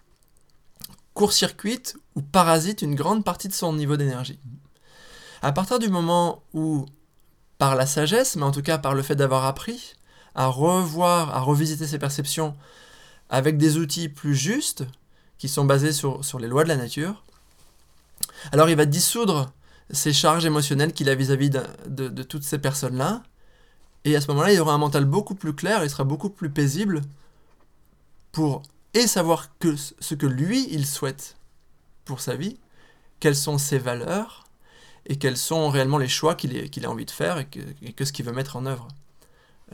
court-circuitent 1.12 1.96
ou 2.14 2.22
parasitent 2.22 2.82
une 2.82 2.94
grande 2.94 3.24
partie 3.24 3.48
de 3.48 3.52
son 3.52 3.74
niveau 3.74 3.96
d'énergie. 3.96 4.38
À 5.42 5.52
partir 5.52 5.78
du 5.78 5.88
moment 5.88 6.42
où, 6.54 6.86
par 7.58 7.74
la 7.74 7.86
sagesse, 7.86 8.36
mais 8.36 8.44
en 8.44 8.52
tout 8.52 8.62
cas 8.62 8.78
par 8.78 8.94
le 8.94 9.02
fait 9.02 9.16
d'avoir 9.16 9.44
appris, 9.44 9.96
à 10.34 10.46
revoir, 10.46 11.34
à 11.34 11.40
revisiter 11.40 11.86
ses 11.86 11.98
perceptions 11.98 12.56
avec 13.28 13.58
des 13.58 13.76
outils 13.76 14.08
plus 14.08 14.34
justes, 14.34 14.84
qui 15.38 15.48
sont 15.48 15.64
basés 15.64 15.92
sur, 15.92 16.24
sur 16.24 16.38
les 16.38 16.48
lois 16.48 16.64
de 16.64 16.68
la 16.68 16.76
nature, 16.76 17.24
alors 18.52 18.68
il 18.68 18.76
va 18.76 18.84
dissoudre 18.84 19.52
ces 19.92 20.12
charges 20.12 20.44
émotionnelles 20.44 20.92
qu'il 20.92 21.08
a 21.08 21.14
vis-à-vis 21.14 21.50
de, 21.50 22.22
toutes 22.22 22.44
ces 22.44 22.58
personnes-là, 22.58 23.22
et 24.04 24.16
à 24.16 24.20
ce 24.20 24.28
moment-là, 24.28 24.52
il 24.52 24.60
aura 24.60 24.72
un 24.72 24.78
mental 24.78 25.04
beaucoup 25.04 25.34
plus 25.34 25.54
clair, 25.54 25.84
il 25.84 25.90
sera 25.90 26.04
beaucoup 26.04 26.30
plus 26.30 26.50
paisible 26.50 27.02
pour 28.32 28.62
et 28.94 29.06
savoir 29.06 29.56
que 29.58 29.76
ce 29.76 30.14
que 30.14 30.26
lui, 30.26 30.66
il 30.70 30.86
souhaite 30.86 31.36
pour 32.04 32.20
sa 32.20 32.34
vie, 32.34 32.58
quelles 33.20 33.36
sont 33.36 33.58
ses 33.58 33.78
valeurs, 33.78 34.44
et 35.06 35.16
quels 35.16 35.36
sont 35.36 35.68
réellement 35.70 35.98
les 35.98 36.08
choix 36.08 36.34
qu'il 36.34 36.84
a 36.84 36.90
envie 36.90 37.04
de 37.04 37.10
faire 37.10 37.38
et 37.38 37.46
que, 37.46 38.04
ce 38.04 38.12
qu'il 38.12 38.24
veut 38.24 38.32
mettre 38.32 38.56
en 38.56 38.66
œuvre. 38.66 38.88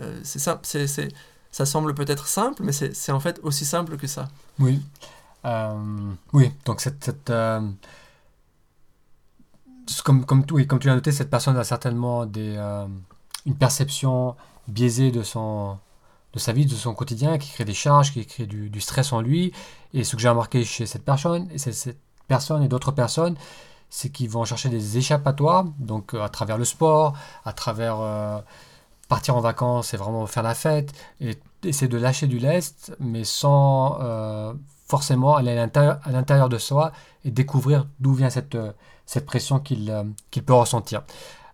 Euh, 0.00 0.20
c'est 0.22 0.40
c'est, 0.62 1.09
ça 1.50 1.66
semble 1.66 1.94
peut-être 1.94 2.26
simple, 2.26 2.62
mais 2.62 2.72
c'est 2.72 3.12
en 3.12 3.20
fait 3.20 3.40
aussi 3.42 3.64
simple 3.64 3.96
que 3.96 4.07
ça. 4.07 4.29
Oui. 4.59 4.81
Euh, 5.44 6.12
oui, 6.33 6.52
donc 6.64 6.81
cette, 6.81 7.05
cette 7.05 7.31
euh, 7.31 7.61
comme, 10.05 10.25
comme, 10.25 10.44
oui, 10.51 10.66
comme 10.66 10.79
tu 10.79 10.88
l'as 10.88 10.94
noté, 10.94 11.12
cette 11.12 11.31
personne 11.31 11.57
a 11.57 11.64
certainement 11.64 12.27
des, 12.27 12.57
une 13.46 13.57
perception 13.57 14.37
biaisée 14.68 15.11
de, 15.11 15.22
son, 15.22 15.79
de 16.33 16.38
sa 16.38 16.53
vie, 16.53 16.66
de 16.66 16.75
son 16.75 16.94
quotidien, 16.94 17.38
qui 17.38 17.51
crée 17.53 17.64
des 17.64 17.75
charges, 17.75 18.12
qui 18.12 18.25
crée 18.27 18.46
du, 18.46 18.81
stress 18.81 19.12
en 19.12 19.20
lui. 19.20 19.53
Et 19.94 20.05
ce 20.05 20.16
que 20.16 20.22
j'ai 20.22 20.29
remarqué 20.29 20.64
chez 20.64 20.87
cette 20.87 21.05
personne, 21.05 21.49
et 21.53 21.59
cette 21.59 21.99
personne 22.29 22.62
et 22.62 22.68
d'autres 22.68 22.92
personnes, 22.92 23.37
c'est 23.88 24.11
qu'ils 24.11 24.29
vont 24.29 24.44
chercher 24.44 24.68
des 24.68 24.99
échappatoires, 24.99 25.64
donc 25.79 26.14
à 26.14 26.29
travers 26.29 26.59
le 26.59 26.64
sport, 26.64 27.16
à 27.44 27.53
travers 27.53 28.42
partir 29.09 29.37
en 29.37 29.40
vacances 29.40 29.94
et 29.94 29.96
vraiment 29.96 30.27
faire 30.27 30.42
la 30.42 30.55
fête, 30.55 30.92
et 31.20 31.38
essayer 31.62 31.88
de 31.88 31.96
lâcher 31.96 32.27
du 32.27 32.38
lest, 32.38 32.94
mais 32.99 33.25
sans 33.25 33.99
forcément 34.88 35.37
aller 35.37 35.57
à 35.57 36.11
l'intérieur 36.11 36.49
de 36.49 36.59
soi 36.59 36.92
et 37.25 37.31
découvrir 37.31 37.87
d'où 38.01 38.14
vient 38.14 38.31
cette, 38.31 38.57
cette 39.07 39.25
pression 39.25 39.61
qu'il 39.61 39.95
qu'il 40.31 40.45
peut 40.45 40.53
ressentir. 40.53 41.03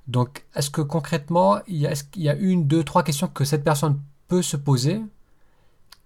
Donc, 0.09 0.45
est-ce 0.55 0.71
que 0.71 0.81
concrètement, 0.81 1.61
il 1.69 1.77
y, 1.77 2.29
a, 2.29 2.35
une, 2.35 2.67
deux, 2.67 2.83
trois 2.83 3.03
questions 3.03 3.29
que 3.29 3.45
cette 3.45 3.63
personne 3.63 4.01
peut 4.29 4.43
se 4.43 4.57
poser 4.57 5.01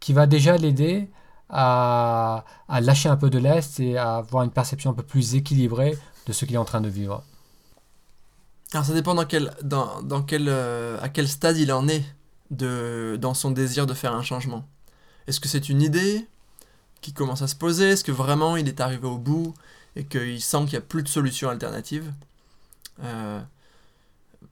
qui 0.01 0.13
va 0.13 0.27
déjà 0.27 0.57
l'aider 0.57 1.09
à, 1.49 2.45
lâcher 2.69 3.09
un 3.09 3.17
peu 3.17 3.31
de 3.31 3.39
l'Est 3.39 3.81
et 3.81 3.97
à 3.97 4.17
avoir 4.17 4.43
une 4.43 4.51
perception 4.51 4.91
un 4.91 4.95
peu 4.95 5.03
plus 5.03 5.35
équilibrée 5.35 5.97
de 6.27 6.33
ce 6.33 6.45
qu'il 6.45 6.57
est 6.57 6.59
en 6.59 6.65
train 6.65 6.81
de 6.81 6.89
vivre? 6.89 7.23
Alors, 8.73 8.85
ça 8.85 8.93
dépend 8.93 9.15
dans 9.15 9.25
quel, 9.25 9.53
dans 9.63 10.23
quel, 10.27 10.49
euh, 10.49 10.99
à 11.01 11.09
quel 11.09 11.29
stade 11.29 11.57
il 11.57 11.73
en 11.73 11.89
est 11.89 12.05
de, 12.51 13.17
dans 13.21 13.33
son 13.33 13.51
désir 13.51 13.87
de 13.87 13.95
faire 13.95 14.13
un 14.13 14.23
changement. 14.23 14.67
Est-ce 15.27 15.41
que 15.41 15.49
c'est 15.49 15.69
une 15.69 15.83
idée 15.83 16.27
qui 17.01 17.13
commence 17.13 17.43
à 17.43 17.49
se 17.49 17.57
poser? 17.57 17.91
Est-ce 17.91 18.05
que 18.05 18.13
vraiment 18.13 18.57
il 18.57 18.69
est 18.69 18.81
arrivé 18.81 19.07
au 19.07 19.19
bout? 19.19 19.55
Et 19.97 20.05
qu'il 20.05 20.41
sent 20.41 20.59
qu'il 20.65 20.73
n'y 20.73 20.77
a 20.77 20.83
plus 20.83 21.03
de 21.03 21.09
solution 21.09 21.49
alternative 21.49 22.13
euh, 23.03 23.41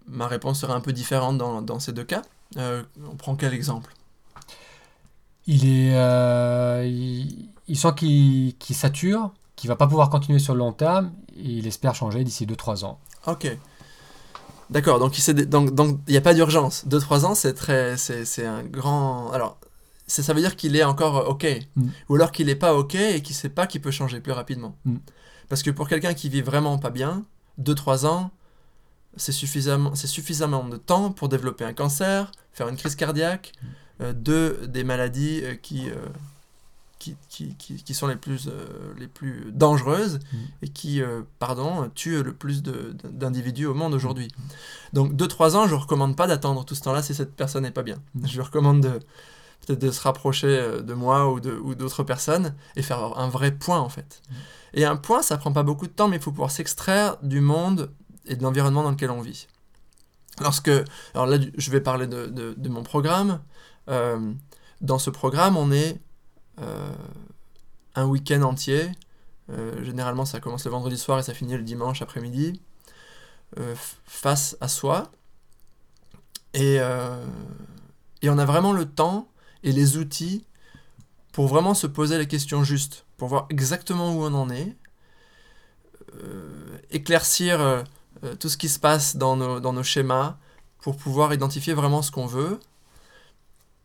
ma 0.07 0.26
réponse 0.26 0.61
serait 0.61 0.72
un 0.72 0.80
peu 0.80 0.92
différente 0.92 1.38
dans, 1.38 1.62
dans 1.62 1.78
ces 1.78 1.92
deux 1.92 2.04
cas. 2.04 2.22
Euh, 2.57 2.83
on 3.11 3.16
prend 3.16 3.37
quel 3.37 3.54
exemple? 3.54 3.92
Il 5.46 5.66
est, 5.66 5.94
euh, 5.94 6.85
il, 6.87 7.76
sent 7.76 7.92
qu'il 7.96 8.54
sature, 8.76 9.33
qu'il 9.57 9.68
va 9.68 9.76
pas 9.76 9.87
pouvoir 9.87 10.11
continuer 10.11 10.38
sur 10.38 10.54
le 10.54 10.61
long 10.61 10.72
terme, 10.72 11.12
et 11.37 11.42
il 11.42 11.66
espère 11.66 11.94
changer 11.94 12.24
d'ici 12.24 12.46
2-3 12.46 12.85
ans. 12.85 12.98
Ok. 13.26 13.57
D'accord, 14.70 14.98
donc 14.98 15.18
il 15.18 15.35
n'y 15.35 15.46
donc, 15.46 15.98
a 16.11 16.20
pas 16.22 16.33
d'urgence. 16.33 16.87
2-3 16.88 17.24
ans, 17.26 17.35
c'est 17.35 17.52
très, 17.52 17.96
c'est 17.98 18.46
un 18.46 18.62
grand. 18.62 19.30
Alors, 19.33 19.59
ça 20.07 20.33
veut 20.33 20.40
dire 20.40 20.57
qu'il 20.57 20.76
est 20.76 20.85
encore 20.85 21.28
OK. 21.28 21.46
Mm. 21.76 21.88
Ou 22.09 22.14
alors 22.14 22.33
qu'il 22.33 22.46
n'est 22.46 22.54
pas 22.54 22.74
OK 22.74 22.94
et 22.94 23.20
qu'il 23.20 23.35
ne 23.35 23.38
sait 23.38 23.50
pas 23.50 23.66
qu'il 23.66 23.83
peut 23.83 23.90
changer 23.90 24.20
plus 24.20 24.33
rapidement. 24.33 24.76
Mm. 24.87 24.96
Parce 25.48 25.62
que 25.62 25.70
pour 25.70 25.88
quelqu'un 25.88 26.14
qui 26.14 26.28
vit 26.28 26.42
vraiment 26.42 26.78
pas 26.78 26.90
bien, 26.90 27.24
2-3 27.61 28.07
ans, 28.07 28.30
c'est 29.16 29.33
suffisamment, 29.33 29.94
suffisamment 29.94 30.64
de 30.64 30.76
temps 30.76 31.11
pour 31.12 31.28
développer 31.28 31.64
un 31.64 31.72
cancer, 31.72 32.33
faire 32.52 32.68
une 32.68 32.76
crise 32.76 32.96
cardiaque, 32.96 33.52
euh, 34.00 34.12
deux 34.12 34.66
des 34.66 34.83
maladies 34.83 35.40
euh, 35.44 35.54
qui, 35.54 35.88
euh, 35.88 35.94
qui, 36.98 37.16
qui, 37.28 37.54
qui, 37.54 37.94
sont 37.94 38.07
les 38.07 38.16
plus, 38.16 38.48
les 38.98 39.07
plus 39.07 39.52
dangereuses 39.52 40.18
mm. 40.18 40.37
et 40.62 40.68
qui 40.68 41.02
pardon, 41.38 41.90
tuent 41.94 42.22
le 42.22 42.33
plus 42.33 42.62
d'individus 42.62 43.66
au 43.66 43.74
monde 43.74 43.92
aujourd'hui. 43.94 44.28
Donc 44.94 45.12
2-3 45.12 45.57
ans, 45.57 45.66
je 45.66 45.74
ne 45.74 45.80
recommande 45.80 46.16
pas 46.16 46.26
d'attendre 46.26 46.64
tout 46.64 46.74
ce 46.74 46.80
temps-là 46.83 47.02
si 47.02 47.14
cette 47.14 47.35
personne 47.35 47.64
n'est 47.64 47.70
pas 47.70 47.83
bien. 47.83 47.98
Mm. 48.14 48.26
Je 48.26 48.40
recommande 48.40 48.80
de 48.80 49.00
peut-être 49.66 49.80
de 49.80 49.90
se 49.90 50.00
rapprocher 50.00 50.80
de 50.83 50.94
moi 50.94 51.30
ou 51.30 51.40
d'autres 51.40 52.02
ou 52.02 52.04
personnes 52.04 52.54
et 52.76 52.83
faire 52.83 53.18
un 53.18 53.28
vrai 53.28 53.50
point 53.52 53.80
en 53.80 53.90
fait. 53.90 54.22
Mm. 54.30 54.35
Et 54.74 54.84
un 54.84 54.96
point, 54.96 55.22
ça 55.22 55.38
prend 55.38 55.52
pas 55.52 55.62
beaucoup 55.62 55.87
de 55.87 55.92
temps, 55.92 56.08
mais 56.08 56.16
il 56.16 56.22
faut 56.22 56.32
pouvoir 56.32 56.50
s'extraire 56.50 57.16
du 57.22 57.40
monde 57.40 57.92
et 58.26 58.37
de 58.37 58.42
l'environnement 58.42 58.82
dans 58.82 58.90
lequel 58.90 59.10
on 59.10 59.20
vit. 59.20 59.46
Lorsque, 60.40 60.70
alors 61.14 61.26
là, 61.26 61.38
je 61.56 61.70
vais 61.70 61.80
parler 61.80 62.08
de, 62.08 62.26
de, 62.26 62.68
mon 62.68 62.82
programme. 62.82 63.40
Euh, 63.88 64.32
dans 64.80 64.98
ce 64.98 65.10
programme, 65.10 65.56
on 65.56 65.70
est 65.70 66.00
euh, 66.60 66.92
un 67.94 68.06
week-end 68.06 68.42
entier. 68.42 68.90
Euh, 69.50 69.84
généralement, 69.84 70.24
ça 70.24 70.40
commence 70.40 70.64
le 70.64 70.72
vendredi 70.72 70.98
soir 70.98 71.20
et 71.20 71.22
ça 71.22 71.34
finit 71.34 71.56
le 71.56 71.62
dimanche 71.62 72.02
après-midi. 72.02 72.60
face 74.06 74.56
à 74.60 74.66
soi. 74.66 75.12
Et, 76.52 76.78
et 78.22 78.30
on 78.30 78.38
a 78.38 78.44
vraiment 78.44 78.72
le 78.72 78.87
temps 78.87 79.28
et 79.62 79.70
les 79.72 79.96
outils 79.96 80.44
pour 81.32 81.46
vraiment 81.48 81.74
se 81.74 81.87
poser 81.87 82.18
les 82.18 82.26
questions 82.26 82.62
justes, 82.64 83.06
voir 83.26 83.46
exactement 83.50 84.14
où 84.14 84.24
on 84.24 84.34
en 84.34 84.50
est, 84.50 84.76
éclaircir 86.90 87.84
euh, 88.24 88.34
tout 88.37 88.48
ce 88.48 88.56
qui 88.56 88.68
se 88.68 88.78
passe 88.78 89.16
dans 89.16 89.37
nos, 89.37 89.60
dans 89.60 89.72
nos 89.72 89.82
schémas 89.82 90.37
pour 90.80 90.96
pouvoir 90.96 91.34
identifier 91.34 91.74
vraiment 91.74 92.02
ce 92.02 92.10
qu'on 92.10 92.26
veut. 92.26 92.60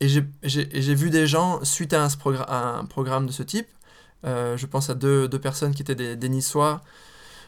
Et 0.02 0.08
j'ai 0.08 0.96
vu 0.96 1.10
des 1.10 1.28
gens, 1.28 1.64
suite 1.64 1.94
à 1.94 2.06
un, 2.06 2.86
programme 2.86 3.26
de 3.26 3.34
ce 3.34 3.44
type, 3.44 3.68
euh, 4.26 4.56
je 4.56 4.66
pense 4.66 4.90
à 4.90 4.94
deux, 4.94 5.28
deux, 5.28 5.40
personnes 5.40 5.76
qui 5.76 5.82
étaient 5.82 5.96
des, 5.96 6.16
des, 6.16 6.30
Niçois, 6.30 6.82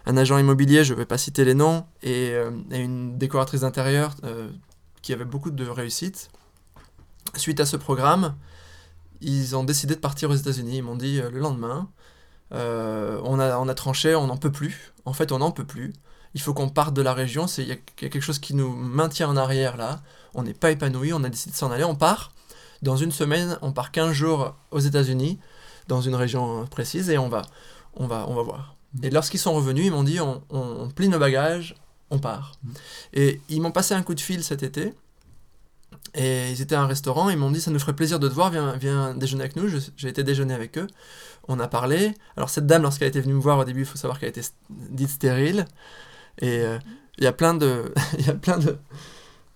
un 0.05 0.17
agent 0.17 0.37
immobilier, 0.37 0.83
je 0.83 0.93
ne 0.93 0.97
vais 0.97 1.05
pas 1.05 1.17
citer 1.17 1.45
les 1.45 1.53
noms, 1.53 1.85
et, 2.03 2.31
euh, 2.31 2.51
et 2.71 2.79
une 2.79 3.17
décoratrice 3.17 3.61
d'intérieur 3.61 4.15
qui 5.01 5.13
avait 5.13 5.25
beaucoup 5.25 5.51
de 5.51 5.65
réussite. 5.65 6.29
Suite 7.37 7.61
à 7.61 7.65
ce 7.65 7.77
programme, 7.77 8.35
ils 9.21 9.55
ont 9.55 9.63
décidé 9.63 9.95
de 9.95 9.99
partir 9.99 10.29
aux 10.29 10.35
États-Unis. 10.35 10.77
Ils 10.77 10.83
m'ont 10.83 10.95
dit 10.95 11.21
le 11.21 11.39
lendemain, 11.39 11.89
on, 12.51 13.39
a, 13.39 13.57
on 13.57 13.67
a 13.67 13.73
tranché, 13.73 14.15
on 14.15 14.27
n'en 14.27 14.37
peut 14.37 14.51
plus. 14.51 14.93
En 15.05 15.13
fait, 15.13 15.31
on 15.31 15.39
n'en 15.39 15.51
peut 15.51 15.65
plus 15.65 15.93
il 16.33 16.41
faut 16.41 16.53
qu'on 16.53 16.69
parte 16.69 16.93
de 16.93 17.01
la 17.01 17.13
région, 17.13 17.45
il 17.57 17.67
y, 17.67 17.71
a 17.71 17.75
quelque 17.75 18.21
chose 18.21 18.39
qui 18.39 18.53
nous 18.53 18.73
maintient 18.73 19.29
en 19.29 19.37
arrière 19.37 19.77
là, 19.77 20.01
on 20.33 20.43
n'est 20.43 20.53
pas 20.53 20.71
épanoui, 20.71 21.13
on 21.13 21.23
a 21.23 21.29
décidé 21.29 21.51
de 21.51 21.57
s'en 21.57 21.71
aller, 21.71 21.83
on 21.83 21.95
part. 21.95 22.31
Dans 22.81 22.95
une 22.95 23.11
semaine, 23.11 23.57
on 23.61 23.73
part 23.73 23.91
15 23.91 24.13
jours 24.13 24.55
aux 24.71 24.79
États-Unis, 24.79 25.39
dans 25.87 26.01
une 26.01 26.15
région 26.15 26.65
précise, 26.67 27.09
et 27.09 27.17
on 27.17 27.29
va, 27.29 27.43
on 27.95 28.07
va, 28.07 28.25
on 28.27 28.33
va 28.33 28.41
voir. 28.41 28.75
Et 29.03 29.09
lorsqu'ils 29.09 29.39
sont 29.39 29.53
revenus, 29.53 29.85
ils 29.85 29.91
m'ont 29.91 30.03
dit 30.03 30.19
on, 30.19 30.89
plie 30.95 31.09
nos 31.09 31.19
bagages, 31.19 31.75
on 32.09 32.19
part. 32.19 32.53
Et 33.13 33.41
ils 33.49 33.61
m'ont 33.61 33.71
passé 33.71 33.93
un 33.93 34.03
coup 34.03 34.15
de 34.15 34.19
fil 34.19 34.43
cet 34.43 34.63
été. 34.63 34.93
Et 36.13 36.51
ils 36.51 36.61
étaient 36.61 36.75
à 36.75 36.81
un 36.81 36.87
restaurant, 36.87 37.29
ils 37.29 37.37
m'ont 37.37 37.51
dit 37.51 37.61
ça 37.61 37.71
nous 37.71 37.79
ferait 37.79 37.95
plaisir 37.95 38.19
de 38.19 38.27
te 38.27 38.33
voir, 38.33 38.51
viens, 38.51 38.75
viens 38.75 39.13
déjeuner 39.13 39.43
avec 39.43 39.55
nous. 39.55 39.67
J'ai 39.95 40.09
été 40.09 40.23
déjeuner 40.23 40.53
avec 40.53 40.77
eux. 40.77 40.87
On 41.47 41.59
a 41.59 41.67
parlé. 41.67 42.13
Alors 42.35 42.49
cette 42.49 42.67
dame, 42.67 42.83
lorsqu'elle 42.83 43.07
était 43.07 43.21
venue 43.21 43.33
me 43.33 43.39
voir 43.39 43.57
au 43.59 43.63
début, 43.63 43.81
il 43.81 43.85
faut 43.85 43.97
savoir 43.97 44.19
qu'elle 44.19 44.29
était 44.29 44.41
dite 44.69 45.09
stérile. 45.09 45.65
Et 46.39 46.59
euh, 46.59 46.77
il 47.17 47.23
y 47.23 47.27
a 47.27 47.33
plein 47.33 47.53
de, 47.53 47.93
plein 48.41 48.57
de, 48.57 48.77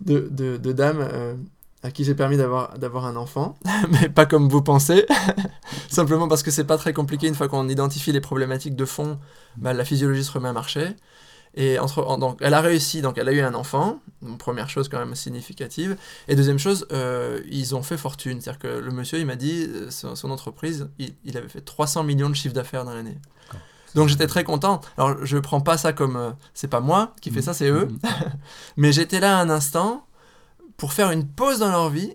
de, 0.02 0.58
de, 0.58 0.72
dames 0.72 1.02
euh, 1.02 1.36
à 1.84 1.92
qui 1.92 2.04
j'ai 2.04 2.16
permis 2.16 2.38
d'avoir 2.38 3.06
un 3.06 3.16
enfant, 3.16 3.58
mais 3.90 4.10
pas 4.10 4.26
comme 4.26 4.50
vous 4.50 4.62
pensez, 4.62 5.06
simplement 5.90 6.28
parce 6.28 6.44
que 6.44 6.52
c'est 6.52 6.64
pas 6.64 6.78
très 6.78 6.94
compliqué 6.94 7.28
une 7.28 7.36
fois 7.36 7.48
qu'on 7.48 7.70
identifie 7.70 8.12
les 8.12 8.22
problématiques 8.22 8.76
de 8.76 8.86
fond, 8.86 9.20
bah, 9.58 9.74
la 9.74 9.86
physiologie 9.86 10.24
se 10.24 10.32
remet 10.32 10.50
à 10.50 10.54
marcher. 10.54 10.96
Et 11.56 11.80
entre, 11.80 12.18
donc, 12.18 12.38
elle 12.42 12.54
a 12.54 12.62
réussi, 12.62 13.02
donc 13.02 13.18
elle 13.18 13.30
a 13.30 13.32
eu 13.32 13.40
un 13.40 13.54
enfant, 13.54 14.00
première 14.38 14.70
chose 14.70 14.90
quand 14.90 15.00
même 15.00 15.16
significative. 15.16 15.96
Et 16.28 16.36
deuxième 16.36 16.60
chose, 16.60 16.86
euh, 16.92 17.42
ils 17.50 17.76
ont 17.76 17.84
fait 17.84 17.98
fortune. 17.98 18.42
C'est-à-dire 18.42 18.60
que 18.60 18.68
le 18.68 18.92
monsieur, 18.92 19.20
il 19.20 19.26
m'a 19.26 19.38
dit, 19.38 19.70
son, 19.90 20.16
son 20.16 20.32
entreprise, 20.32 20.90
il, 21.00 21.14
il, 21.24 21.38
avait 21.38 21.48
fait 21.48 21.62
300 21.62 22.04
millions 22.04 22.30
de 22.30 22.36
chiffre 22.36 22.54
d'affaires 22.54 22.84
dans 22.84 22.94
l'année. 22.94 23.18
Donc 23.96 24.10
j'étais 24.10 24.28
très 24.28 24.44
content. 24.44 24.82
Alors 24.98 25.26
je 25.26 25.38
prends 25.38 25.62
pas 25.62 25.78
ça 25.78 25.94
comme 25.94 26.18
euh, 26.18 26.32
c'est 26.54 26.68
pas 26.68 26.82
moi 26.82 27.16
qui 27.22 27.32
fais 27.32 27.42
ça, 27.42 27.54
c'est 27.54 27.70
eux. 27.70 27.86
Mm. 27.86 28.00
Mais 28.78 28.92
j'étais 28.92 29.22
là 29.22 29.40
un 29.40 29.50
instant 29.50 30.06
pour 30.78 30.92
faire 30.92 31.12
une 31.12 31.26
pause 31.26 31.60
dans 31.60 31.72
leur 31.72 31.90
vie, 31.90 32.14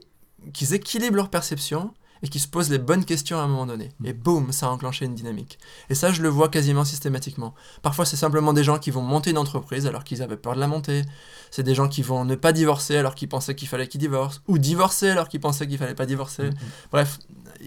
qu'ils 0.53 0.75
équilibrent 0.75 1.17
leur 1.17 1.31
perception 1.31 1.95
et 2.23 2.29
qu'ils 2.29 2.41
se 2.41 2.49
posent 2.49 2.71
les 2.71 2.79
bonnes 2.79 3.05
questions 3.05 3.39
à 3.39 3.43
un 3.43 3.47
moment 3.47 3.67
donné. 3.67 3.91
Mm. 4.01 4.07
Et 4.07 4.13
boum, 4.13 4.53
ça 4.53 4.67
a 4.67 4.69
enclenché 4.71 5.05
une 5.05 5.15
dynamique. 5.15 5.59
Et 5.89 5.95
ça, 5.95 6.13
je 6.13 6.23
le 6.23 6.29
vois 6.29 6.49
quasiment 6.49 6.85
systématiquement. 6.85 7.55
Parfois, 7.83 8.05
c'est 8.05 8.17
simplement 8.17 8.53
des 8.53 8.65
gens 8.65 8.79
qui 8.79 8.91
vont 8.91 9.03
monter 9.03 9.31
une 9.31 9.39
entreprise 9.39 9.87
alors 9.87 10.05
qu'ils 10.05 10.23
avaient 10.23 10.37
peur 10.37 10.55
de 10.55 10.61
la 10.61 10.67
monter. 10.67 11.03
C'est 11.51 11.63
des 11.63 11.75
gens 11.75 11.89
qui 11.89 12.03
vont 12.03 12.25
ne 12.25 12.35
pas 12.35 12.53
divorcer 12.53 12.97
alors 12.97 13.15
qu'ils 13.15 13.29
pensaient 13.29 13.55
qu'il 13.55 13.69
fallait 13.69 13.89
qu'ils 13.89 14.01
divorcent. 14.01 14.41
Ou 14.49 14.59
divorcer 14.59 15.11
alors 15.11 15.29
qu'ils 15.29 15.41
pensaient 15.41 15.67
qu'il 15.67 15.79
fallait 15.79 15.95
pas 15.95 16.07
divorcer. 16.07 16.51
Mm, 16.51 16.55
Bref, 16.93 17.19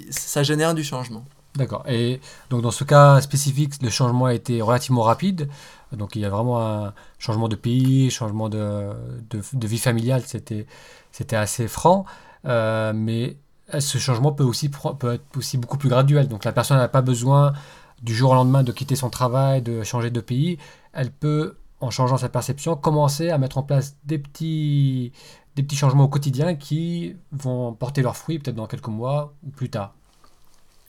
ça 0.09 0.43
génère 0.43 0.73
du 0.73 0.83
changement. 0.83 1.25
D'accord. 1.55 1.83
Et 1.87 2.19
donc 2.49 2.63
dans 2.63 2.71
ce 2.71 2.83
cas 2.83 3.21
spécifique, 3.21 3.73
le 3.81 3.89
changement 3.89 4.25
a 4.25 4.33
été 4.33 4.61
relativement 4.61 5.03
rapide. 5.03 5.49
Donc 5.91 6.15
il 6.15 6.21
y 6.21 6.25
a 6.25 6.29
vraiment 6.29 6.61
un 6.61 6.93
changement 7.19 7.47
de 7.47 7.55
pays, 7.55 8.09
changement 8.09 8.49
de, 8.49 8.89
de, 9.29 9.67
vie 9.67 9.77
familiale, 9.77 10.23
c'était, 10.25 10.65
c'était 11.11 11.35
assez 11.35 11.67
franc. 11.67 12.05
Euh, 12.45 12.91
mais 12.95 13.37
ce 13.79 13.97
changement 13.97 14.31
peut 14.31 14.43
aussi 14.43 14.69
peut 14.69 15.13
être 15.13 15.25
aussi 15.37 15.57
beaucoup 15.57 15.77
plus 15.77 15.89
graduel. 15.89 16.27
Donc 16.27 16.45
la 16.45 16.51
personne 16.51 16.77
n'a 16.77 16.87
pas 16.87 17.01
besoin 17.01 17.53
du 18.01 18.13
jour 18.13 18.31
au 18.31 18.35
lendemain 18.35 18.63
de 18.63 18.71
quitter 18.71 18.95
son 18.95 19.09
travail, 19.09 19.61
de 19.61 19.83
changer 19.83 20.11
de 20.11 20.21
pays. 20.21 20.57
Elle 20.91 21.11
peut, 21.11 21.55
en 21.79 21.89
changeant 21.89 22.17
sa 22.17 22.29
perception, 22.29 22.75
commencer 22.75 23.29
à 23.29 23.37
mettre 23.37 23.57
en 23.57 23.63
place 23.63 23.95
des 24.03 24.19
petits, 24.19 25.11
changements 25.73 26.03
au 26.03 26.09
quotidien 26.09 26.55
qui 26.55 27.15
vont 27.31 27.73
porter 27.73 28.01
leurs 28.01 28.17
fruits 28.17 28.39
peut-être 28.39 28.55
dans 28.55 28.67
quelques 28.67 28.87
mois 28.87 29.33
ou 29.45 29.49
plus 29.49 29.69
tard. 29.69 29.93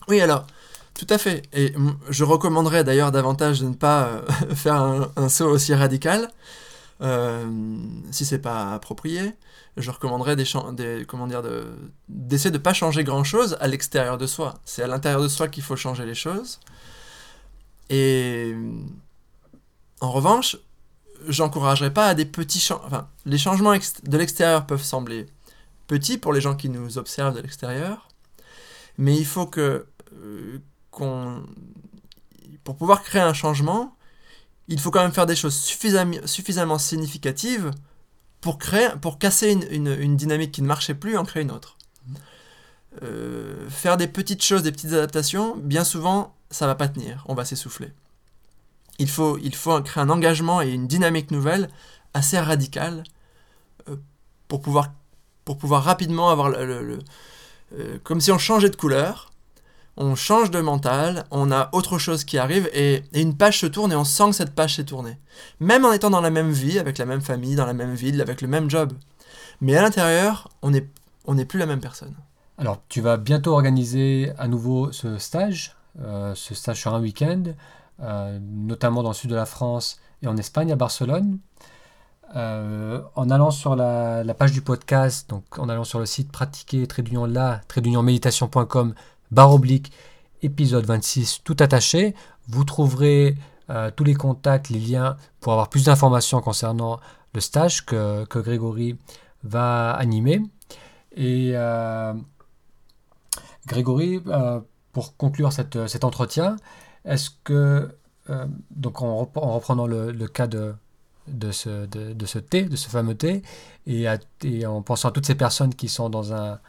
Oui, 0.08 0.20
alors, 0.20 0.46
tout 0.94 1.06
à 1.08 1.18
fait. 1.18 1.42
Et 1.52 1.74
je 2.10 2.24
recommanderais 2.24 2.84
d'ailleurs 2.84 3.12
davantage 3.12 3.60
de 3.60 3.68
ne 3.68 3.74
pas 3.74 4.04
euh, 4.04 4.22
faire 4.54 5.08
un, 5.16 5.28
saut 5.28 5.48
aussi 5.48 5.72
radical, 5.74 6.22
euh, 6.22 6.26
si 7.00 8.24
c'est 8.24 8.38
pas 8.38 8.72
approprié. 8.72 9.34
Je 9.76 9.90
recommanderais 9.90 10.36
des, 10.36 11.04
comment 11.06 11.26
dire, 11.26 11.42
d'essayer 12.08 12.50
de 12.50 12.58
ne 12.58 12.62
pas 12.62 12.72
changer 12.72 13.04
grand-chose 13.04 13.56
à 13.60 13.66
l'extérieur 13.66 14.18
de 14.18 14.26
soi. 14.26 14.54
C'est 14.64 14.82
à 14.82 14.86
l'intérieur 14.86 15.22
de 15.22 15.28
soi 15.28 15.48
qu'il 15.48 15.62
faut 15.62 15.76
changer 15.76 16.06
les 16.06 16.14
choses. 16.14 16.60
Et 17.90 18.54
En 20.00 20.10
revanche, 20.10 20.56
j'encouragerais 21.28 21.92
pas 21.92 22.08
à 22.08 22.14
des 22.14 22.24
petits 22.24 22.60
changements. 22.60 22.86
Enfin, 22.86 23.08
les 23.26 23.38
changements 23.38 23.72
de 23.74 24.18
l'extérieur 24.18 24.66
peuvent 24.66 24.82
sembler 24.82 25.26
petits 25.86 26.18
pour 26.18 26.32
les 26.32 26.40
gens 26.40 26.54
qui 26.54 26.68
nous 26.68 26.98
observent 26.98 27.34
de 27.34 27.40
l'extérieur, 27.40 28.08
mais 28.98 29.16
il 29.16 29.26
faut 29.26 29.46
que 29.46 29.86
euh, 30.12 30.58
pour 30.90 32.76
pouvoir 32.76 33.02
créer 33.02 33.22
un 33.22 33.34
changement, 33.34 33.93
il 34.68 34.80
faut 34.80 34.90
quand 34.90 35.02
même 35.02 35.12
faire 35.12 35.26
des 35.26 35.36
choses 35.36 35.56
suffisamment, 35.56 36.78
significatives 36.78 37.70
pour, 38.40 38.58
casser 38.58 39.52
une, 39.70 40.16
dynamique 40.16 40.52
qui 40.52 40.62
ne 40.62 40.66
marchait 40.66 40.94
plus 40.94 41.14
et 41.14 41.16
en 41.16 41.24
créer 41.24 41.42
une 41.42 41.50
autre. 41.50 41.76
Euh, 43.02 43.68
faire 43.70 43.96
des 43.96 44.06
petites 44.06 44.42
choses, 44.42 44.62
des 44.62 44.72
petites 44.72 44.92
adaptations, 44.92 45.56
bien 45.56 45.84
souvent, 45.84 46.34
ça 46.50 46.66
va 46.66 46.74
pas 46.74 46.88
tenir, 46.88 47.24
on 47.28 47.34
va 47.34 47.44
s'essouffler. 47.44 47.92
Il 48.98 49.08
faut, 49.08 49.38
il 49.38 49.54
faut 49.54 49.80
créer 49.82 50.02
un 50.02 50.10
engagement 50.10 50.62
et 50.62 50.70
une 50.70 50.86
dynamique 50.86 51.30
nouvelle 51.30 51.68
assez 52.12 52.38
radicale 52.38 53.02
euh, 53.88 53.96
pour, 54.46 54.60
pouvoir, 54.60 54.92
pour 55.44 55.58
pouvoir 55.58 55.82
rapidement 55.82 56.30
avoir 56.30 56.48
le, 56.48 56.98
euh, 57.78 57.98
comme 58.04 58.20
si 58.20 58.30
on 58.30 58.38
changeait 58.38 58.70
de 58.70 58.76
couleur, 58.76 59.32
on 59.96 60.14
change 60.14 60.50
de 60.50 60.60
mental, 60.60 61.24
on 61.30 61.52
a 61.52 61.68
autre 61.72 61.98
chose 61.98 62.24
qui 62.24 62.38
arrive 62.38 62.68
et, 62.72 63.02
une 63.12 63.36
page 63.36 63.60
se 63.60 63.66
tourne 63.66 63.92
et 63.92 63.96
on 63.96 64.04
sent 64.04 64.26
que 64.26 64.32
cette 64.32 64.54
page 64.54 64.76
s'est 64.76 64.84
tournée. 64.84 65.18
Même 65.60 65.84
en 65.84 65.92
étant 65.92 66.10
dans 66.10 66.20
la 66.20 66.30
même 66.30 66.50
vie, 66.50 66.78
avec 66.78 66.98
la 66.98 67.06
même 67.06 67.20
famille, 67.20 67.56
dans 67.56 67.66
la 67.66 67.74
même 67.74 67.94
ville, 67.94 68.20
avec 68.20 68.40
le 68.40 68.48
même 68.48 68.68
job. 68.68 68.92
Mais 69.60 69.76
à 69.76 69.82
l'intérieur, 69.82 70.48
on 70.62 70.70
n'est 70.70 71.44
plus 71.44 71.58
la 71.58 71.66
même 71.66 71.80
personne. 71.80 72.14
Alors, 72.56 72.78
tu 72.88 73.00
vas 73.00 73.16
bientôt 73.16 73.52
organiser 73.52 74.32
à 74.38 74.46
nouveau 74.46 74.92
ce 74.92 75.18
stage, 75.18 75.76
euh, 76.00 76.34
ce 76.34 76.54
stage 76.54 76.80
sur 76.80 76.94
un 76.94 77.00
week-end, 77.00 77.42
euh, 78.00 78.38
notamment 78.40 79.02
dans 79.02 79.10
le 79.10 79.14
sud 79.14 79.30
de 79.30 79.34
la 79.34 79.46
France 79.46 80.00
et 80.22 80.28
en 80.28 80.36
Espagne, 80.36 80.72
à 80.72 80.76
Barcelone. 80.76 81.38
Euh, 82.36 83.00
en 83.14 83.30
allant 83.30 83.52
sur 83.52 83.76
la, 83.76 84.24
page 84.36 84.52
du 84.52 84.60
podcast, 84.60 85.30
donc 85.30 85.58
en 85.58 85.68
allant 85.68 85.84
sur 85.84 86.00
le 86.00 86.06
site 86.06 86.32
pratiquer 86.32 86.86
barre 89.34 89.52
oblique, 89.52 89.92
épisode 90.42 90.86
26, 90.86 91.42
tout 91.44 91.56
attaché. 91.58 92.14
Vous 92.48 92.64
trouverez 92.64 93.34
euh, 93.68 93.90
tous 93.94 94.04
les 94.04 94.14
contacts, 94.14 94.70
les 94.70 94.78
liens 94.78 95.16
pour 95.40 95.52
avoir 95.52 95.68
plus 95.68 95.84
d'informations 95.84 96.40
concernant 96.40 97.00
le 97.34 97.40
stage 97.40 97.84
que, 97.84 98.24
Grégory 98.30 98.96
va 99.42 99.90
animer. 99.90 100.40
Et 101.16 101.52
euh, 101.54 102.14
Grégory, 103.66 104.20
euh, 104.28 104.60
pour 104.92 105.16
conclure 105.16 105.52
cet 105.52 106.04
entretien, 106.04 106.56
est-ce 107.04 107.30
que, 107.42 107.90
donc 108.70 109.02
en, 109.02 109.16
reprenant 109.34 109.86
le, 109.86 110.26
cas 110.28 110.46
de, 110.46 110.74
de, 111.26 111.50
ce, 111.50 111.86
de, 111.86 112.26
ce 112.26 112.38
thé, 112.38 112.62
de 112.62 112.76
ce 112.76 112.88
fameux 112.88 113.16
thé, 113.16 113.42
et 113.86 114.06
en 114.66 114.82
pensant 114.82 115.08
à 115.08 115.12
toutes 115.12 115.26
ces 115.26 115.34
personnes 115.34 115.74
qui 115.74 115.88
sont 115.88 116.08
dans 116.08 116.32
un, 116.32 116.60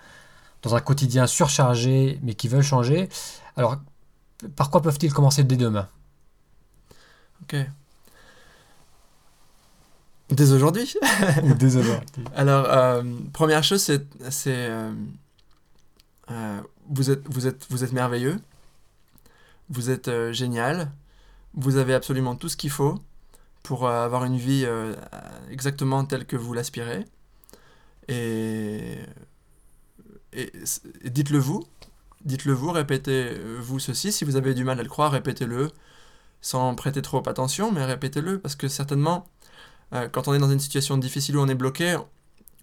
dans 0.65 0.75
un 0.75 0.82
quotidien 0.82 1.28
surchargé, 1.28 2.19
mais 2.23 2.34
qui 2.34 2.47
veulent 2.47 2.63
changer. 2.63 3.08
Alors, 3.56 3.78
par 4.56 4.71
quoi 4.71 4.82
peuvent-ils 4.82 5.13
commencer 5.13 5.43
dès 5.43 5.58
demain? 5.58 5.88
Ok. 7.43 7.56
Dès 10.30 10.51
aujourd'hui 10.51 10.95
Dès 11.60 11.75
aujourd'hui. 11.78 12.23
Alors, 12.36 12.65
euh, 12.67 13.04
première 13.32 13.63
chose, 13.63 13.80
c'est... 13.82 14.08
Euh, 14.47 14.91
euh, 16.32 16.62
vous, 16.89 17.12
êtes, 17.12 17.21
vous, 17.30 17.45
êtes, 17.45 17.67
vous 17.69 17.84
êtes 17.84 17.93
merveilleux. 17.93 18.39
Vous 19.69 19.91
êtes 19.91 20.10
génial. 20.32 20.91
Vous 21.54 21.78
avez 21.78 21.93
absolument 21.93 22.36
tout 22.36 22.49
ce 22.49 22.58
qu'il 22.58 22.71
faut 22.71 22.99
pour 23.62 23.88
avoir 23.88 24.25
une 24.25 24.38
vie 24.38 24.65
exactement 25.51 26.06
telle 26.06 26.25
que 26.25 26.36
vous 26.36 26.54
l'aspirez. 26.54 27.06
Et 28.08 28.97
et, 30.36 30.52
dites-le 31.10 31.39
vous, 31.39 31.63
dites-le 32.26 32.54
vous, 32.54 32.71
répétez-vous 32.71 33.80
ceci. 33.80 34.12
Si 34.12 34.26
vous 34.26 34.36
avez 34.36 34.54
du 34.54 34.63
mal 34.63 34.80
à 34.80 34.84
le 34.84 34.89
croire, 34.89 35.12
répétez-le 35.12 35.71
sans 36.41 36.76
prêter 36.76 37.02
trop 37.02 37.28
attention, 37.28 37.71
mais 37.71 37.84
répétez-le 37.86 38.39
parce 38.39 38.56
que 38.56 38.67
certainement, 38.67 39.28
euh, 39.93 40.08
quand 40.10 40.28
on 40.28 40.34
est 40.34 40.39
dans 40.39 40.52
une 40.52 40.60
situation 40.60 40.98
difficile 40.98 41.38
où 41.38 41.41
on 41.41 41.48
est 41.48 41.56
bloqué, 41.56 41.98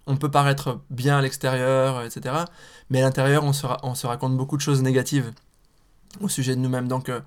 on 0.07 0.17
peut 0.17 0.31
paraître 0.31 0.79
bien 0.89 1.17
à 1.17 1.21
l'extérieur, 1.21 2.01
etc. 2.03 2.45
Mais 2.89 3.01
à 3.01 3.03
l'intérieur, 3.03 3.43
on 3.43 3.53
se, 3.53 3.65
on 3.83 3.95
se 3.95 4.07
raconte 4.07 4.37
beaucoup 4.37 4.57
de 4.57 4.61
choses 4.61 4.81
négatives 4.81 5.31
au 6.21 6.29
sujet 6.29 6.55
de 6.55 6.61
nous-mêmes. 6.61 6.87
Donc, 6.87 7.09
euh, 7.09 7.19